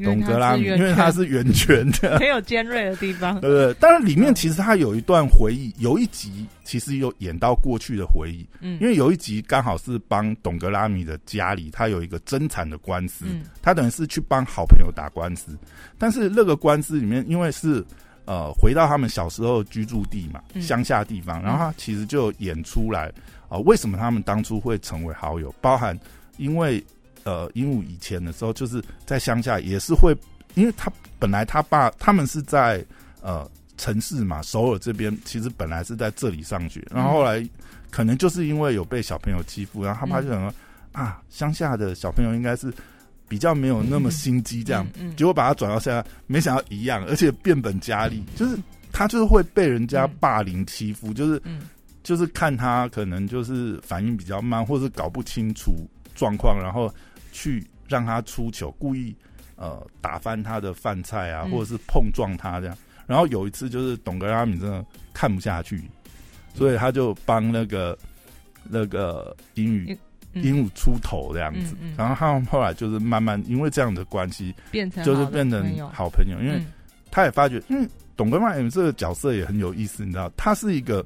[0.03, 0.65] 董格拉米？
[0.65, 3.39] 因为他是圆圈的，很有尖锐的地方。
[3.41, 3.73] 对不对？
[3.75, 15.57] 当然，里面其实他有一段回忆，有一集其实有演到过去的回忆，嗯，因为有一集刚好是帮董格拉米的家里，他有一个争产的官司，嗯他等于是去帮好朋友打官司，
[15.97, 17.83] 但是那个官司里面，因为是
[18.25, 23.07] 呃回到他们小时候居住地嘛，嗯乡下地方，然后他其实就演出来
[23.49, 25.97] 啊、呃为什么他们当初会成为好友，包含
[26.37, 26.83] 因为
[27.27, 30.15] 呃鹦鹉以前的时候就是在乡下也是会，
[30.55, 32.81] 因为他本来他爸他们是在
[33.21, 33.45] 呃
[33.77, 37.45] 城市嘛，首尔这边其实本来是在这里上学，然后后来
[37.91, 40.53] 可能就是因为有被小朋友欺负，然后他爸就想说、
[40.93, 42.73] 啊，乡下的小朋友应该是
[43.27, 48.57] 比较没有那么心机这样，嗯嗯结果把他转到现在，没想到一样，而且变本加厉，就是
[48.93, 51.63] 他就是会被人家霸凌欺负，就是嗯。
[52.03, 55.73] 就是看他可能就是反应比较慢，或是搞不清楚
[56.15, 56.89] 状况，然后
[57.37, 59.15] 去让他出糗，故意
[59.55, 61.51] 呃打翻他的饭菜啊，嗯。
[61.51, 62.75] 或者是碰撞他这样。
[63.05, 65.83] 然后有一次就是董格拉米真的看不下去，
[66.55, 67.95] 所以他就帮那个
[68.63, 69.95] 那个英语
[70.33, 70.43] 嗯。
[70.43, 71.75] 鹦鹉出头这样子。
[71.79, 71.95] 嗯嗯。
[71.95, 76.65] 然后他们后来就是慢慢因为这样的关系，变成就是变成好朋友，因为嗯。
[77.11, 81.03] 他也发觉，因为董格曼这个角色也很有意思，你知道，他是一个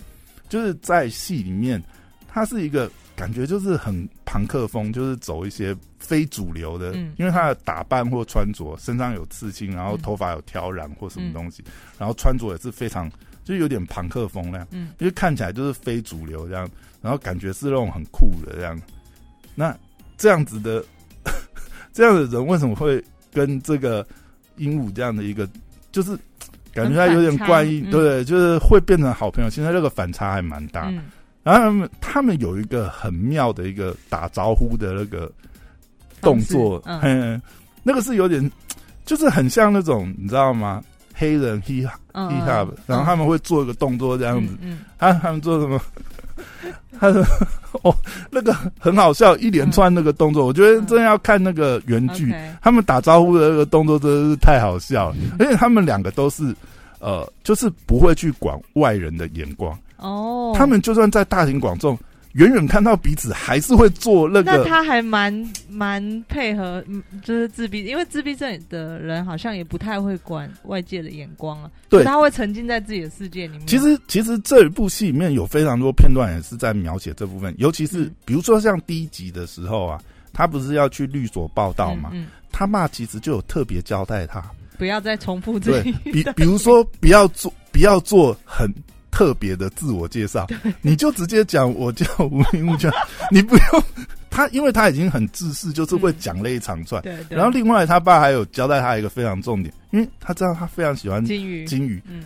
[0.50, 1.82] 就是在戏里面，
[2.28, 11.63] 他是一个感觉就是很朋克风，就是走一些非主流的，嗯因为他的打扮或穿着，身上有刺青，然后嗯头发有挑染或什么东西，
[12.00, 13.12] 然后穿着也是非常，
[13.43, 16.67] 就有点朋克风那样，嗯因为看起来就是非主流这样，
[17.02, 18.80] 然后感觉是那种很酷的这样。
[19.54, 19.78] 那
[20.17, 20.84] 这样子的
[21.93, 24.06] 这样的人为什么会跟这个
[24.58, 25.47] 鹦鹉这样的一个，
[25.91, 26.17] 就是
[26.74, 29.50] 感觉他有点怪异，对，就是会变成好朋友。
[29.50, 30.91] 现在这个反差还蛮大。
[31.43, 35.32] 嗯然后他们他们有一个很妙的一个打招呼的那个
[36.21, 37.41] 动作，嗯嗯，
[37.84, 38.51] 那个是有点，
[39.06, 40.84] 就是很像那种你知道吗？
[41.13, 45.80] 黑人 hip 嗯 hip hop，、然后他们会做一个动作这样子，嗯他他们做什么？
[46.99, 47.24] 他说
[47.82, 47.95] ：“哦，
[48.30, 52.34] 那个很好笑，一连串那个动作，我觉得真的要看那个原嗯剧。
[52.61, 56.55] 他们打招呼的那个动作真的是太好笑了，而且他们两个都是，
[56.99, 59.76] 呃，就是不会去管外人的眼光。
[60.02, 61.97] 哦，他们就算在大庭广众，
[62.34, 64.52] 远远看到彼此，还是会做那个。
[64.58, 65.32] 那他还蛮
[65.70, 71.70] 蛮配合，嗯，就是自闭，因为自闭症的人好像也不太会管外界的眼光啊。
[71.88, 73.68] 对，他会沉浸在自己的世界里面。
[73.68, 80.02] 其实，其实这一部戏里面有非常多片段也是在描写这部分，尤其是比如说像第一集的时候啊，
[80.34, 82.10] 他不是要去律所报道嘛？
[82.14, 84.43] 嗯，他爸其实就有特别交代他，
[84.78, 85.91] 不要再重复这一。
[86.12, 88.74] 比比如说，不要做，不要做很。
[89.12, 90.47] 特别的自我介绍，
[90.82, 92.91] 你就直接讲我叫吴明武，讲
[93.30, 93.84] 你不用
[94.30, 97.01] 他，因为他已经很自私，就是会讲了一长串。
[97.03, 102.24] 对，然后另外他爸还有交代他一个非常重点，因为他知道他非常喜欢金鱼，金鱼，嗯，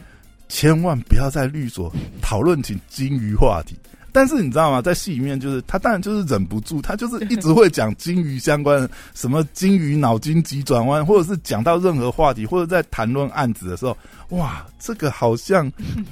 [0.48, 3.76] 千万不要在律所讨论起金鱼话题。
[4.16, 4.82] 但是你知道吗？
[4.82, 13.98] 在戏里面，就是他当然就是忍不住，他就是一直会讲金鱼相关，什么金鱼脑筋急转弯，或者是讲到任何话题，或者在谈论案子的时候，
[14.30, 15.70] 哇，这个好像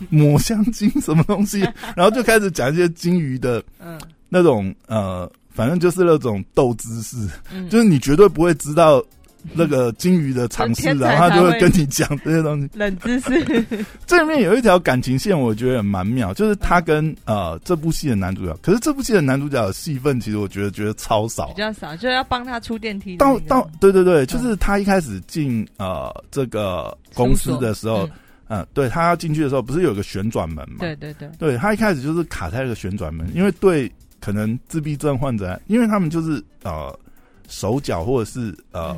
[0.10, 1.62] 抹香鲸什么东西，
[1.96, 3.98] 然后就开始讲一些金鱼的，嗯，
[4.28, 7.16] 那种呃，反正就是那种斗知识，
[7.70, 9.02] 就是你绝对不会知道。
[9.52, 12.70] 那个金鱼的尝试，然后他就会跟你讲这些东西。
[12.74, 13.66] 冷知识，
[14.08, 18.58] 这里面有一条感情线，我觉得蛮妙，就是他跟呃这部戏的男主角。
[18.62, 23.18] 可是这部戏的男主角的戏份，其实我觉得觉得超少，比较少，就是要帮他出电梯。
[23.18, 28.10] 到到，对对对，就是他一开始进呃这个公司的时候，
[28.48, 30.78] 嗯，对他要进去的时候，不是有个旋转门嘛？
[30.80, 33.92] 对对对，对他一开始就是卡在那个旋转门，因为对
[34.22, 36.98] 可能自闭症患者，因为他们就是呃
[37.50, 38.98] 手脚或者是呃。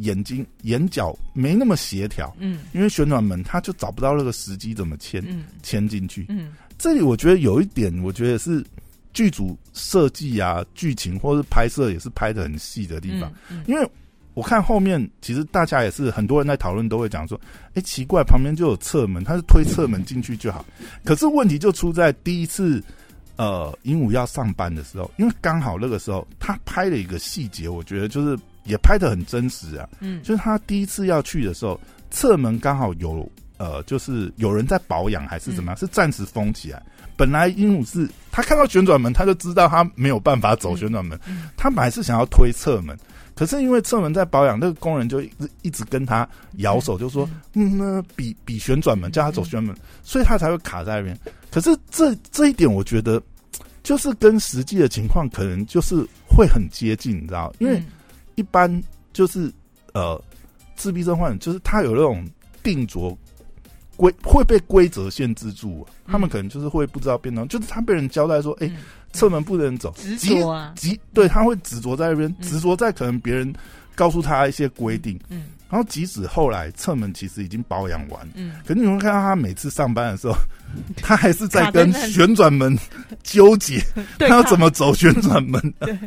[0.00, 5.22] 眼睛眼角没那么协调，嗯，因为旋转门他就找不到那个时机怎么牵，
[5.62, 8.64] 牵进去，嗯，这里我觉得有一点，我觉得是
[9.12, 13.32] 剧组设计啊，剧情或是拍摄也是拍的很细的地方，
[13.66, 13.90] 因为
[14.34, 17.38] 我看后面其实大家也是很多人在讨论，都会讲说，
[17.74, 20.64] 哎，奇怪，旁边就有侧门，他是推侧门进去就好，
[21.04, 22.82] 可是问题就出在第一次，
[23.36, 28.38] 呃，鹦鹉要上班的时候，因为刚好那个时候他拍了一个细节，我觉得就是。
[28.64, 31.80] 也拍的很真实啊，嗯，就是他第一次要去的时候，
[32.10, 36.82] 侧门刚好有呃，就是有人在保养还是怎么样，是暂时封起来。
[37.16, 41.18] 本来鹦鹉是他看到旋转门，他就知道他没有办法走旋转门，
[41.56, 42.96] 他本来是想要推侧门，
[43.34, 51.18] 可是因为侧门在保养，那个工人就一直一直跟他摇手，就说嗯，那比比旋转门，叫他走旋转门，所以他才会卡在那边。
[51.50, 53.22] 可是这这一点，我觉得
[53.82, 55.96] 就是跟实际的情况可能就是
[56.26, 57.82] 会很接近，你知道，因为。
[58.40, 58.82] 一般
[59.12, 59.52] 就是
[59.92, 60.18] 呃，
[60.76, 62.26] 自闭症患者就是他有那种
[62.62, 63.14] 定着
[63.96, 68.70] 规会被规则限制住，他们可能就是会不知道变动，就是他被人交代说，哎，
[69.12, 73.52] 侧门不能走，执着啊，急对他会执着在那边，执着在可能别人
[73.94, 80.34] 告诉他一些规定，嗯，然后即使后来侧门其实已经保养完，嗯，可是你会看到他每次上班的时候，
[80.96, 82.74] 他还是在跟旋转门
[83.22, 83.82] 纠结，
[84.18, 85.60] 他要怎么走旋转门？
[85.80, 85.98] 对，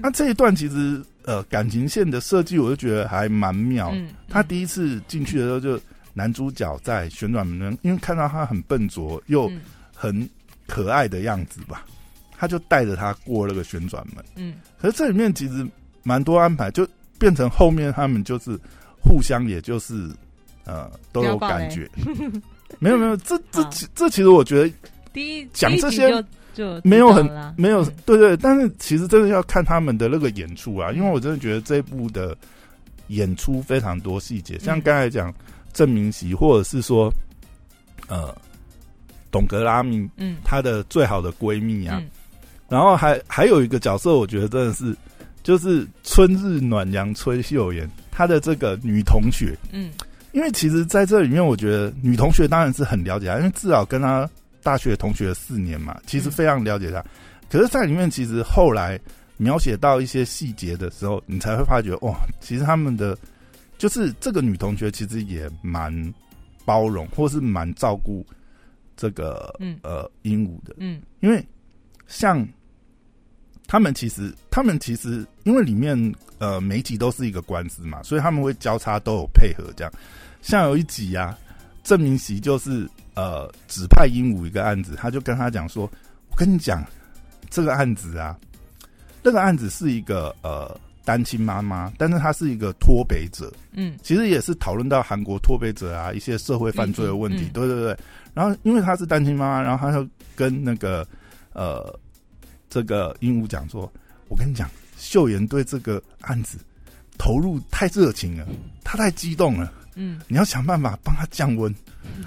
[0.00, 1.00] 那这一段其实。
[1.24, 3.94] 呃，感情线的设计，我就觉得还蛮妙。
[4.28, 5.80] 他第一次进去的时候，就
[6.14, 9.50] 男主角在旋转门，因为看到他很笨拙又
[9.94, 10.28] 很
[10.66, 11.84] 可爱的样子吧，
[12.36, 14.24] 他就带着他过那个旋转门。
[14.36, 15.66] 嗯，可是这里面其实
[16.02, 16.86] 蛮多安排，就
[17.18, 18.58] 变成后面他们就是
[19.00, 20.10] 互相，也就是
[20.64, 21.88] 呃都有感觉。
[22.80, 23.62] 没有没有，这这
[23.94, 24.74] 这其实我觉得
[25.12, 26.24] 第一讲这些。
[26.54, 27.24] 就没有很
[27.56, 28.18] 没有对。
[28.18, 32.36] 对，但是其实真的要看他们的那个演出啊，因为我真的觉得这部的
[33.08, 35.32] 演出非常多细节，像刚才讲
[35.72, 37.12] 郑明熙，或者是说
[38.08, 38.34] 呃
[39.30, 42.02] 董格拉米，嗯，她的最好的闺蜜啊，
[42.68, 44.96] 然后还还有一个角色，我觉得真的是
[45.42, 49.90] 就是春日暖阳崔秀妍，她的这个女同学，嗯，
[50.32, 54.28] 因为其实在这里面，我觉得女同学当然是很了解她，因为至少跟她。
[54.62, 57.04] 大学同学四年嘛，其实非常了解他。
[57.50, 58.98] 可是，在里面其实后来
[59.36, 63.16] 描写到一些细节的时候，你才会发觉，哇，其实他们的
[63.76, 65.92] 就是这个女同学其实也蛮
[66.64, 68.24] 包容，或是蛮照顾
[68.96, 70.74] 这个呃鹦鹉的。
[70.78, 71.44] 嗯，因为
[72.06, 72.46] 像
[73.66, 79.92] 他们其实，他们其实因为里面呃每集都是一个官司嘛，所以他们会交叉都有配合这样。
[80.40, 81.38] 像有一集啊，
[81.82, 82.88] 郑明熙就是。
[83.14, 85.82] 呃，指派鹦鹉一个案子，他就跟他讲说
[86.32, 86.82] ：“我跟你讲，
[87.50, 88.34] 这个案子啊，
[89.22, 90.74] 那个案子是一个呃
[91.04, 97.94] 单亲妈妈，但是她是一个脱北者，嗯，其实也是讨论到韩国脱北者啊一些社会犯罪的问题，对对对。
[98.32, 101.06] 然后因为她是单亲妈妈，然后他就跟那个
[101.52, 101.94] 呃
[102.70, 103.92] 这个鹦鹉讲说：
[104.28, 106.56] 我跟你讲，秀妍对这个案子
[107.18, 108.46] 投入太热情了，
[108.82, 111.74] 她太激动了，嗯，你要想办法帮他降温。”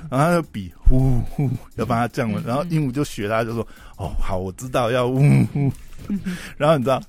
[0.10, 5.20] 然后他就比呼呼要帮他降温，然后鹦鹉就学他，就说哦好，我知道要呜
[5.54, 5.72] 呼。
[6.58, 7.02] 然后你知道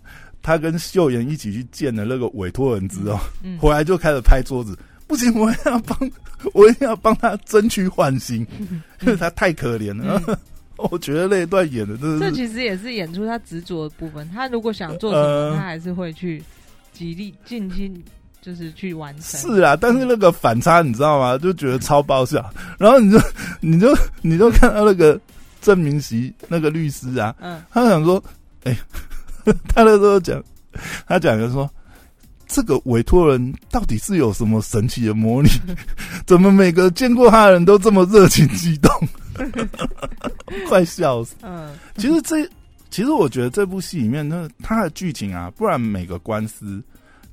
[0.42, 3.20] 他跟秀妍一起去见了那个委托人之后，
[3.58, 4.76] 回来就开始拍桌子，
[5.06, 6.10] 不行，我要帮，
[6.54, 8.44] 我一定要帮他争取缓刑，
[9.02, 10.20] 因为他太可怜了。
[10.90, 14.28] 我觉得那一段演的真的，这其实也是演出他执着的部分。
[14.30, 16.42] 他如果想做什么，他还是会去
[16.92, 18.02] 极力尽心。
[18.46, 21.36] 就是去完成是啊，但是那个反差你知道吗？
[21.36, 22.48] 就觉得超爆笑。
[22.78, 23.18] 然后你就
[23.60, 23.92] 你就
[24.22, 25.20] 你就看到那个
[25.60, 28.22] 郑明熙那个律师啊，嗯，他想说，
[28.62, 28.78] 哎，
[29.66, 30.40] 他那时候讲，
[31.08, 31.68] 他讲就说，
[32.46, 35.50] 这个委托人到底是有什么神奇的魔力？
[36.24, 38.88] 怎么每个见过他的人都这么热情激动？
[40.68, 41.34] 快笑死！
[41.42, 42.48] 嗯，其实这
[42.90, 46.80] 其实我觉得这部戏里面，那他的剧情啊，不然每个官司。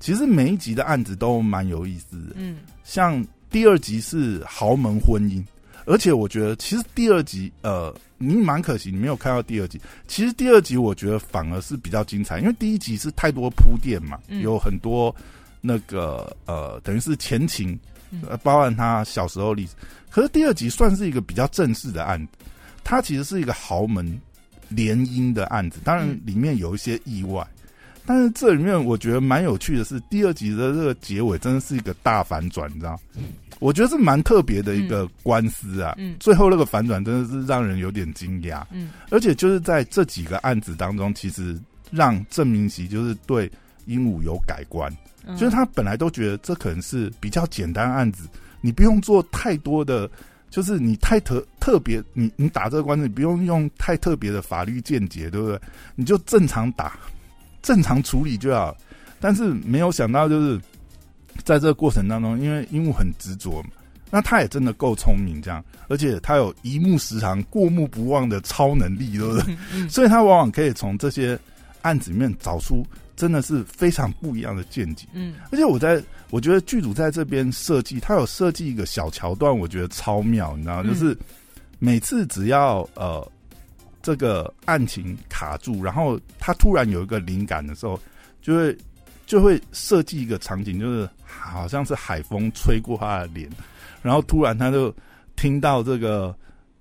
[0.03, 5.41] 其实每一集的案子都蛮有意思的，嗯，像第二集是豪门婚姻，
[5.85, 9.79] 而且我觉得其实第二集，呃，你蛮可惜你没有看到第二集。
[10.05, 15.15] 其实第二集我觉得反而是比较精彩，因为第一集是太多铺垫嘛，有很多
[15.61, 17.79] 那个呃，等于是前情，
[18.27, 19.71] 呃，包含他小时候历史。
[20.09, 22.33] 可是第二集算是一个比较正式的案子，
[22.83, 24.19] 它其实是一个豪门
[24.67, 27.47] 联姻的案子，当然里面有一些意外。
[28.05, 32.99] 但是这里面我觉得蛮有趣的是，第二集的这个结尾真的是一个大反转，你知道？
[33.59, 35.95] 我觉得是蛮特别的一个官司啊。
[35.97, 38.61] 嗯，最后那个反转真的是让人有点惊讶。
[38.71, 41.57] 嗯，而且就是在这几个案子当中，其实
[41.91, 43.49] 让郑明熙就是对
[43.85, 44.91] 鹦鹉有改观，
[45.37, 48.27] 就是他本来都觉得这可能是比较简单案子，
[48.59, 50.09] 你不用做太多的，
[50.49, 55.57] 就是你太特特别，你你打这个官司，你不用用太特别的法律见解，对不对？
[55.95, 56.99] 你就正常打。
[57.63, 58.75] 正常处理就好，
[59.19, 60.59] 但是没有想到，就是
[61.43, 63.69] 在这个过程当中，因为鹦鹉很执着嘛，
[64.11, 69.89] 那他也真的够聪明，这样，而且他有一目十行、过目不忘的超能力，对不对？
[69.89, 71.39] 所以他往往可以从这些
[71.81, 72.85] 案子里面找出
[73.15, 75.07] 真的是非常不一样的见解。
[75.13, 81.17] 嗯，而且我在我觉得剧组在这边设计，他有设计一个小桥段，我觉得超妙，你知道，就是
[81.79, 83.25] 每次只要呃。
[84.03, 87.97] 这个案情卡住，然后他突然有一个灵感的时候，
[88.41, 88.77] 就会
[89.25, 93.49] 就会设计一个场景，就是好像是海风吹过他的脸，
[94.01, 94.93] 然后突然他就
[95.37, 96.35] 听到这个，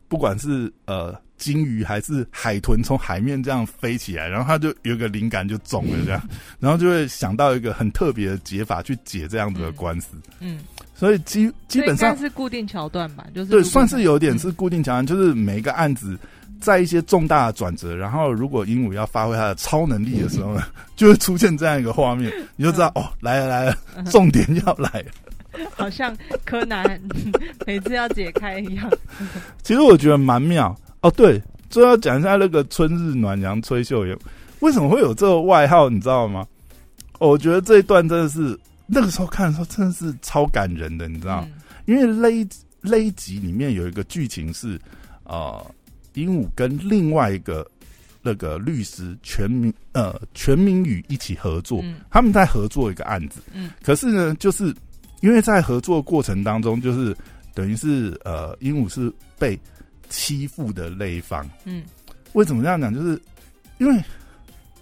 [0.08, 10.16] 不管是呃鲸鱼还是海豚从海面这样飞起来，然后他就有个灵感就中了这样，然后就会想到一个很特别的解法去解这样子的官司。
[10.40, 10.58] 嗯，
[10.92, 16.18] 所以基基本上是固定桥段吧，就是对，算是有点是固定桥段，就是每一个案子。
[16.62, 20.62] 在一些重大的转折，然后如果鹦鹉要发挥它的超能力的时候呢，
[20.94, 23.76] 就会出现这样一个画面， 你就知道哦，来了来了，
[24.10, 25.06] 重点要来了。
[25.76, 26.98] 好像柯南
[27.66, 28.88] 每次要解开一样。
[29.62, 31.10] 其实我觉得蛮妙哦。
[31.10, 34.16] 对，最后要讲一下那个春日暖阳崔秀妍
[34.60, 36.46] 为什么会有这个外号，你知道吗？
[37.18, 41.46] 我觉得这一段真的是那个时候看的时候真的是超感人的，你知道
[41.86, 42.48] 因为勒
[42.80, 44.80] 勒集里面有一个剧情是
[45.24, 45.60] 啊。
[46.14, 47.68] 鹦鹉跟另外一个
[48.22, 53.40] 那个律师全民呃全民宇一起合作，他们在合作一个案子。
[53.52, 54.74] 嗯，可是呢，就是
[55.20, 57.16] 因为在合作过程当中，就是
[57.54, 59.58] 等于是呃鹦鹉是被
[60.08, 61.48] 欺负的那一方。
[61.64, 61.82] 嗯，
[62.34, 62.92] 为什么这样讲？
[62.92, 63.20] 就是
[63.78, 64.02] 因为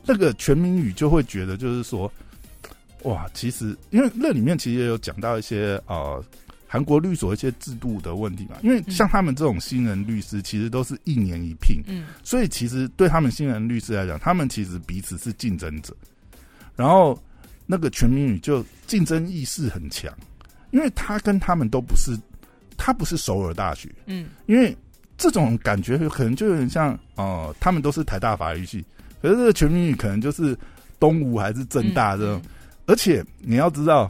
[0.04, 2.12] 那个全民宇就会觉得，就是说，
[3.04, 6.22] 哇，其实因为那里面其实也有讲到一些呃。
[6.72, 15.92] 韩国律所一些制度的问题嘛，因为像他们这种新人律师，其实都是一年一聘，嗯，所以其实对他们新人律师来讲，他们其实彼此是竞争者。
[16.76, 17.20] 然后
[17.66, 20.14] 那个全民宇就竞争意识很强，
[20.70, 22.16] 因为他跟他们都不是，
[22.76, 24.76] 他不是首尔大学，嗯，因为
[25.18, 28.84] 这种感觉可能就有点像，哦，他们都是台大法律系，
[29.20, 30.56] 可是这个全民宇可能就是
[31.00, 32.40] 东吴还是正大这种，
[32.86, 34.08] 而且你要知道。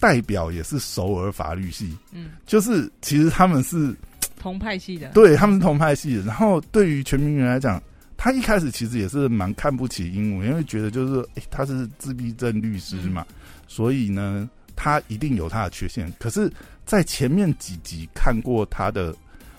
[0.00, 3.94] 代表也是首尔法律系，嗯，就是其实他们是
[4.38, 6.22] 同派系的，对，他们是同派系的。
[6.22, 7.80] 然后对于全民员来讲，
[8.16, 13.26] 他一开始其实也是蛮看不起鹦鹉，因为觉得就是哎，他是自闭症律师嘛，
[13.68, 16.10] 所以呢，他一定有他的缺陷。
[16.18, 16.50] 可是，
[16.86, 19.14] 在前面几集看过他的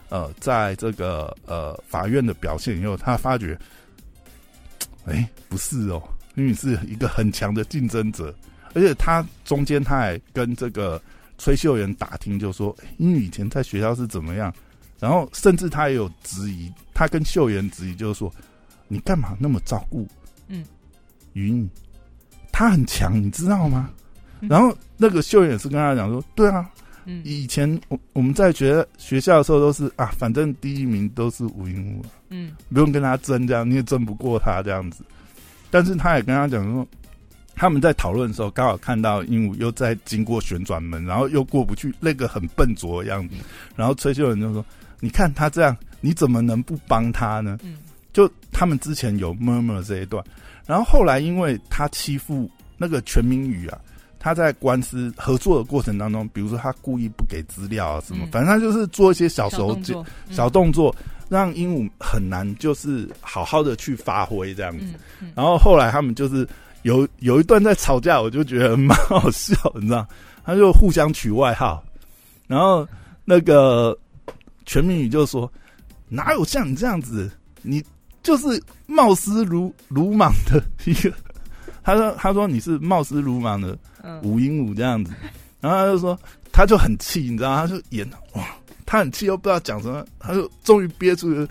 [0.09, 3.57] 呃，在这个呃法院的表现以后，他发觉，
[5.05, 6.01] 哎，不是哦，
[6.35, 8.33] 因为是一个很强的竞争者。
[8.73, 11.01] 而且他中间他还跟这个
[11.37, 14.53] 崔秀妍打听，就说英语以前在学校是怎么样，
[14.99, 18.31] 然后甚至他也有质疑，他跟秀妍质疑，就是说
[18.87, 20.07] 你干嘛那么照顾
[20.47, 20.63] 嗯。
[21.33, 21.69] 云，
[22.51, 23.89] 他很强，你知道吗？
[24.41, 26.69] 然后那个秀妍也是跟他讲说，对啊，
[27.05, 27.21] 嗯。
[27.23, 32.51] 以前我我们在学学校的时候都是啊，反正第一名都是吴英武，嗯。
[32.73, 35.03] 不用跟他争，这样你也争不过他这样子。
[35.69, 36.85] 但是他也跟他讲说，
[37.61, 43.35] 他们在讨论的时候，刚好看到鹦鹉又在经过旋转门，然后又过不去，那个很笨拙的样子。
[43.75, 44.65] 然后崔秀仁就说
[44.99, 47.77] ：“你看他这样，你怎么能不帮他呢？”嗯
[48.11, 50.25] 就他们之前有 murmur 这一段，
[50.65, 53.77] 然后后来因为他欺负那个全民宇啊，
[54.17, 60.93] 他在官司合作的过程当中，比如说他故意不给资料啊什么，嗯反正他就是做一些小手脚、小动作，
[61.29, 64.85] 让鹦鹉很难就是好好的去发挥这样子。
[65.35, 66.45] 然后后来他们就是
[66.83, 70.07] 有有一段在吵架，我就觉得蛮好笑，你知道，
[70.43, 71.83] 他就互相取外号，
[72.47, 72.87] 然后
[73.25, 73.97] 那个
[74.65, 75.51] 全民宇就说
[76.09, 77.83] ：“哪有像你这样子，你
[78.23, 81.13] 就是貌似鲁鲁莽的一个。”
[81.83, 85.13] 他说：“他说你是貌似鲁莽的嗯吴鹦鹉这样子。”
[85.61, 86.19] 然后他就说，
[86.51, 88.43] 他就很气，你知道，他就演哇，
[88.85, 91.47] 他很气又不知道讲什么，他就终于憋出了。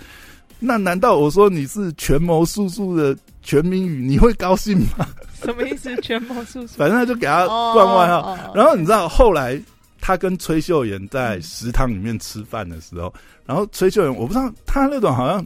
[0.58, 5.06] 那难道我说你是权谋术数的全民语，你会高兴吗？
[5.42, 5.94] 什么意思？
[6.02, 8.52] 全魔术术反正他就给他哦冠外号。
[8.54, 9.60] 然后你知道后来
[10.00, 13.12] 他跟崔秀妍在食堂里面吃饭的时候，
[13.46, 15.44] 然后崔秀妍我不知道他那种好像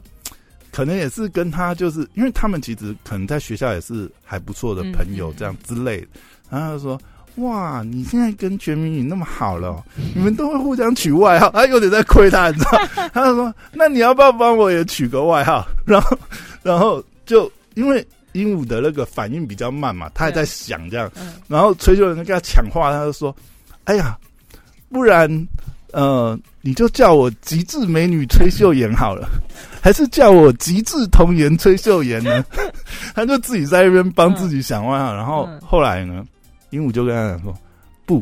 [0.71, 6.07] 可能也是跟他就是因为他们其实可能在学校也是还不错的朋友这样之类的，
[6.49, 6.99] 然后他就说。
[7.39, 7.83] 哇！
[7.83, 9.83] 你现在跟全民宇那么好了哦、
[10.15, 13.09] 你们都会互相取外号，他有点在亏他，你知道？
[13.13, 16.17] 他就说：“那你要不要帮我也取个外号？”然后，
[16.63, 21.35] 然后就因为鹦鹉的那个反应比较慢嘛，它还在想这样，嗯。
[21.47, 23.33] 然后崔秀仁跟他抢话，他就说
[23.85, 24.17] ：“哎呀，
[24.89, 25.29] 不然
[25.93, 29.29] 呃，你就叫我极致美女崔秀妍好了，
[29.81, 32.43] 还是叫我极致童颜崔秀妍呢？”
[33.15, 35.61] 他就自己在那边帮自己想外号，然后嗯。
[35.61, 36.25] 后来呢，
[36.71, 37.53] 鹦鹉就跟他讲说
[38.05, 38.21] ：“不，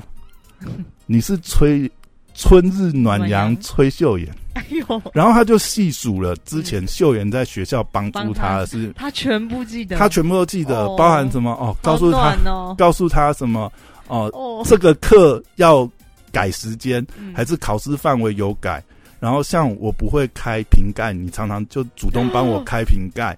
[1.07, 1.89] 你是崔
[2.33, 3.41] 春日暖暖阳。
[3.45, 10.95] 阳崔秀妍。”哎呦，然后他就细数了之前秀妍在学校帮助他他的事，他全部记得，他全部都记得，哦。
[10.95, 13.71] 包含什么哦，告诉他哦，告诉他什么
[14.07, 15.89] 哦，哦，这个课要
[16.31, 17.33] 改时间，嗯。
[17.35, 18.83] 还是考试范围有改。
[19.19, 23.35] 然后像我不会开瓶盖，你常常就主动帮我开瓶盖。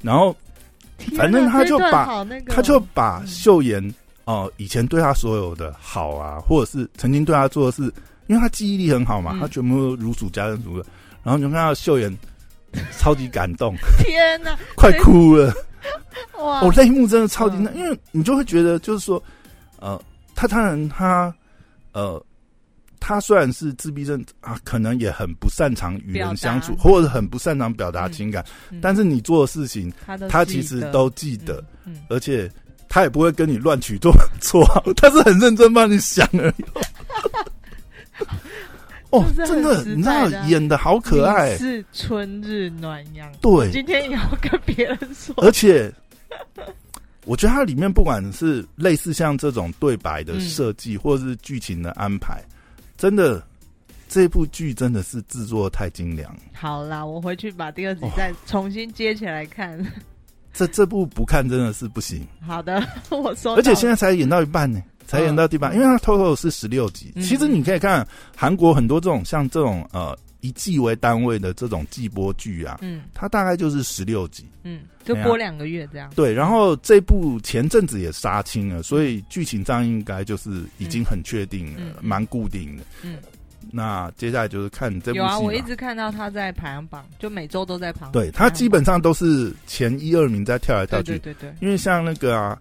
[0.00, 0.34] 然后
[1.14, 2.54] 反正他就把那个。
[2.54, 3.26] 他就把嗯。
[3.26, 7.92] 秀妍哦、以前对他所有的好啊，或者是曾经对他做的事，
[8.28, 9.40] 因为他记忆力很好嘛，嗯。
[9.40, 10.86] 他全部都如数家珍族的。
[11.24, 12.16] 然后你就看到秀妍
[12.98, 15.52] 超级感动，天哪， 快哭了。
[16.38, 19.22] 哇，我，泪目真的超级因为你就会觉得，就是说，
[19.78, 20.00] 呃，
[20.34, 21.34] 他当然他，
[21.92, 22.22] 呃，
[23.00, 26.82] 他虽然是自闭症啊，可能也很不擅长与人相处，表达。
[26.90, 32.00] 或者很不擅长表达情感，嗯但是你做的事情，他都他其实都记得，，嗯，嗯。
[32.08, 32.50] 而且
[32.88, 36.64] 他也不会跟你乱取做绰号， 他是很认真帮你想而已。
[39.10, 40.46] 哦，真的，很实你知道在的啊。
[40.48, 45.90] 演的好可爱，是春日暖阳，对，今天也要跟别人说，而且，
[47.24, 52.42] 我觉得它里面不管是类似像这种对白的设计，或者是剧情的安排，
[52.98, 53.42] 真的
[54.08, 56.30] 这部剧真的是制作太精良。
[56.52, 58.10] 好啦，我回去把第二集哦。
[58.14, 59.82] 再重新接起来看。
[60.52, 63.54] 这这部不看真的是不行，好的， 我说。
[63.56, 67.10] 而且现在才演到一半呢，才演到第八，因为它 total 是十六集。
[67.16, 68.06] 嗯其实你可以看
[68.36, 74.44] 韩国很多这种像这种呃以季为单位的这种季播剧啊，嗯它大概就是十六集。
[74.62, 76.10] 嗯，就播两个月这样。
[76.14, 82.84] 对，然后这部前阵子也杀青了，所以剧情上应该就是已经很确定了嗯，蛮、固定的。
[83.02, 83.16] 嗯，
[83.72, 88.22] 那接下来就是看这部有啊，我一直看到他在排行榜，就每周都在排行榜。
[88.22, 92.58] 对他基本上都是前一二名在跳来跳去，对对对对，因为像那个啊，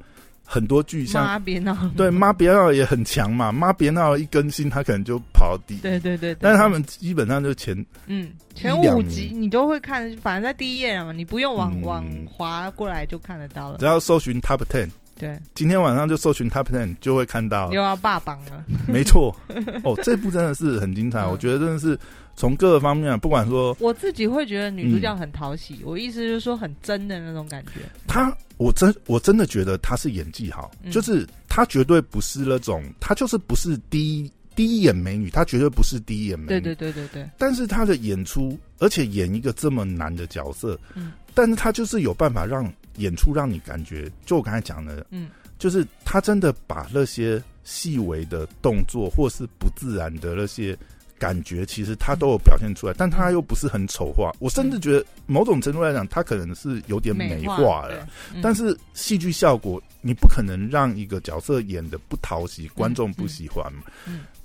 [0.50, 1.76] 很多剧像妈别闹。
[1.98, 6.38] 对妈别闹也很强嘛，妈别闹一更新他可能就跑到第，对对对，对。
[6.40, 11.82] 但是他们基本上就前嗯前五集你都会看，反正在第一页嘛，你不用往嗯。
[11.84, 13.78] 往滑过来就看得到了。
[13.80, 13.86] 只。
[13.86, 14.90] 要搜寻 Top Ten，
[15.20, 18.64] 对，今天晚上就搜寻 Top Ten 就会看到又要霸榜了。
[18.88, 19.36] 没错，
[19.84, 21.30] 哦，这部真的是很精彩，嗯。
[21.30, 22.00] 我觉得真的是
[22.38, 27.82] 从各个方面啊，不管说我自己会觉得女主角嗯很讨喜，我意思就是说很真的那种感觉。
[28.08, 30.92] 她，我真我真的觉得她是演技好，嗯。
[30.92, 50.78] 就是她绝对不是那种，她就是不是第一第一眼美女，她绝对不是第一眼美女，对对对对对，但是她的演出，而且演一个这么难的角色，嗯，但是她就是有办法让演出让你感觉，就我刚才讲的，嗯，就是她真的把那些细微的动作或是不自然的那些
[51.20, 54.32] 感觉，其实他都有表现出来，但他又不是很丑化。
[54.40, 58.08] 我甚至觉得某种程度来讲，他可能是有点美化了。
[58.42, 63.84] 但是戏剧效果，你不可能让一个角色演的不讨喜，观众不喜欢嘛。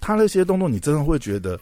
[0.01, 1.59] 他那些动作，你真的会觉得，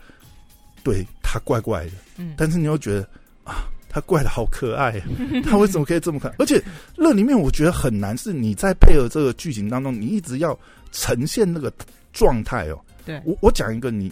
[0.83, 1.93] 对他怪怪的。
[2.17, 3.09] 嗯，但是你又觉得
[3.45, 5.01] 啊，他怪的好可爱，
[5.45, 6.35] 他为什么可以这么可爱？
[6.39, 6.63] 而且
[6.97, 10.59] 那里面我觉得很难，是你在配合这个剧情当中，你一直要
[10.93, 11.73] 呈现那个
[12.13, 12.81] 状态哦。
[13.05, 14.11] 对，我我讲一个，你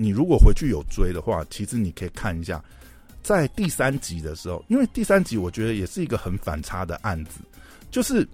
[0.00, 2.62] 你如果回去有追的话，其实你可以看一下，
[3.20, 7.40] 在第三集的时候，因为第三集我觉得也是一个很反差的案子，
[7.90, 8.26] 就是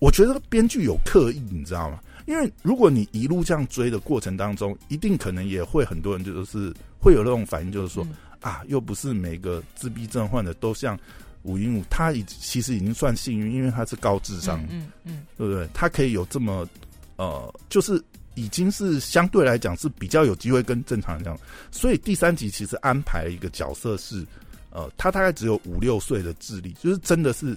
[0.00, 2.00] 我觉得编剧有刻意，你知道吗？
[2.26, 8.04] 因为如果你一路这样追的过程当中，一定可能也会很多人就是会有那种反应，就是说
[8.40, 10.98] 啊，又不是每个自闭症患者都像
[11.42, 15.68] 吴英武，他已其实已经算幸运，因为他是高智商，嗯嗯，对不对？
[15.72, 16.68] 他可以有这么
[17.16, 18.02] 呃，就是
[18.34, 21.38] 已经是相对来讲是比较有机会跟正常人这样，
[21.70, 24.24] 所以第三集其实安排了一个角色是
[24.70, 27.56] 呃，他大概只有五六岁的智力，就是真的是。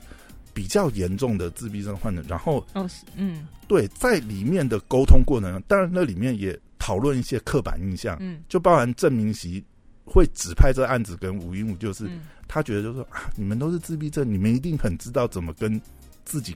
[0.53, 9.63] 比较严重的自闭症患者，然后，哦，嗯，对，在里面的沟通过程，当然那里面也讨论一些刻板印象，嗯，就包含郑明熙
[10.03, 12.09] 会指派这个案子跟吴英武，就是
[12.47, 15.80] 他觉得就是说啊，你们都是自闭症，你们一定很知道怎么跟
[16.25, 16.55] 自己，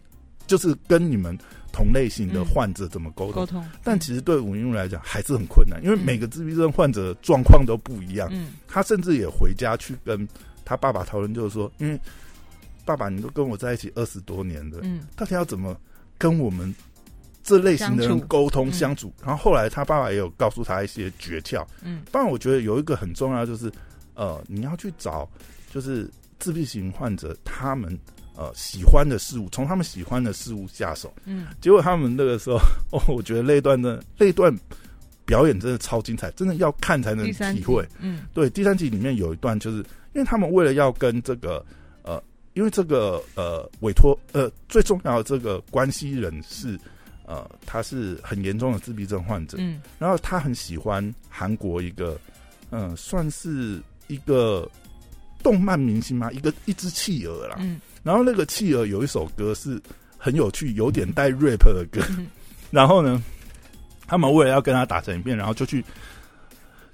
[0.52, 1.38] 就是跟你们
[1.72, 3.66] 同类型的患者怎么沟通，沟通。
[3.82, 10.28] 但其实对吴英武来讲还是很困难，因为每个自闭症患者状况都不一样，嗯，他甚至也回家去跟
[10.66, 11.98] 他爸爸讨论，就是说，因为。
[12.84, 15.80] 爸爸，你都跟我在一起二十多年了，嗯，到底要怎么
[16.18, 16.74] 跟我们
[17.44, 19.14] 这类型的人沟通相处？
[19.24, 23.72] 然后后来他爸爸也有告诉他一些诀窍，嗯，当然我觉得有一个很重要就是，
[24.16, 25.30] 呃，你要去找
[25.72, 27.98] 就是自闭型患者他们
[28.36, 32.58] 呃喜欢的事物，从他们喜欢的事物下手，嗯，结果他们那个时候，
[32.92, 34.54] 哦，我觉得那段的那段
[35.26, 39.78] 表演真的超精彩，真的要看才能体会，嗯，对，第三集里面有一段就是
[40.14, 41.64] 因为他们为了要跟这个
[42.04, 42.22] 呃。
[42.54, 46.78] 因为这个呃委托呃最重要的这个关系人是
[47.26, 52.20] 呃他是很严重的自闭症患者，嗯，然后他很喜欢韩国一个
[52.70, 54.70] 嗯算是一个
[55.44, 59.82] 动漫明星嘛，一个一只企鹅啦，嗯，然后那个企鹅有一首歌是
[60.18, 62.02] 很有趣，有点带 rap 的歌，
[62.70, 63.22] 然后呢，
[64.08, 65.84] 他们为了要跟他打成一片，然后就去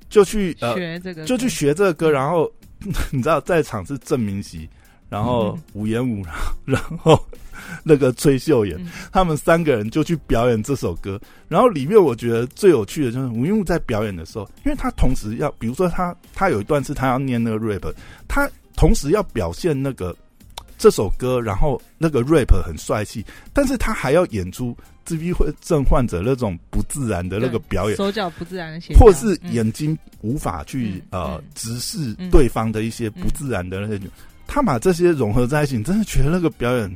[0.10, 2.52] 就去学这个，就去学这个歌，然后
[3.12, 4.68] 你知道在场是郑明熙。
[5.10, 6.24] 然后吴彦武，
[6.66, 7.18] 然后
[7.84, 8.78] 那个崔秀妍，
[9.12, 11.20] 他们三个人就去表演这首歌。
[11.48, 17.94] 然后里面我觉得最有趣的就是吴彦武在表演的时候，因为他同时要，比如说他他有一段是他要念那个 rap，
[18.28, 20.16] 他同时要表现那个
[20.78, 34.02] 这首歌，然后那个 rap 很帅气，但是他还要演出自闭症患者那种不自然的那个表演，手脚不自然的，或是眼睛无法去呃直视对方的一些不自然的那些。
[34.48, 36.90] 他把这些融合在一起，你真的觉得那个表演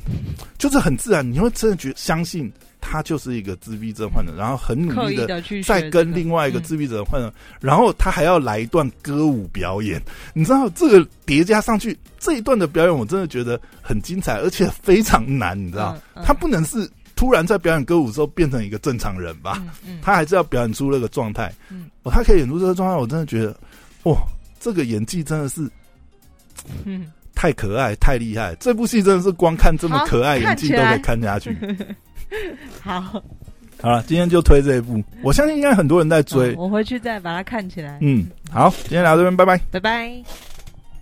[0.57, 10.01] 就是很自然，你会真的觉相信他就是一个自闭症患者，然后很努力的在跟另外一个自闭症患者，然后他还要来一段歌舞表演，
[10.33, 19.61] 你知道这个叠加上去这一段的表演，我真的觉得很精彩，而且非常难，你知道，他不能是突然在表演歌舞之后变成一个正常人吧，
[20.01, 21.53] 他还是要表演出那个状态，
[22.03, 23.55] 哦，他可以演出这个状态，我真的觉得，
[24.03, 24.17] 哇，
[24.59, 25.69] 这个演技真的是，
[26.85, 27.11] 嗯。
[27.41, 28.55] 太可爱，太厉害！
[28.59, 31.57] 这部戏真的是光看这么可爱演技都可以看下去。
[32.83, 33.01] 好，
[33.81, 36.53] 好了，今天就推这一部，我相信应该很多人在追。
[36.55, 37.97] 我回去再把它看起来。
[37.99, 40.50] 嗯，好，今天聊这边，拜拜，拜拜。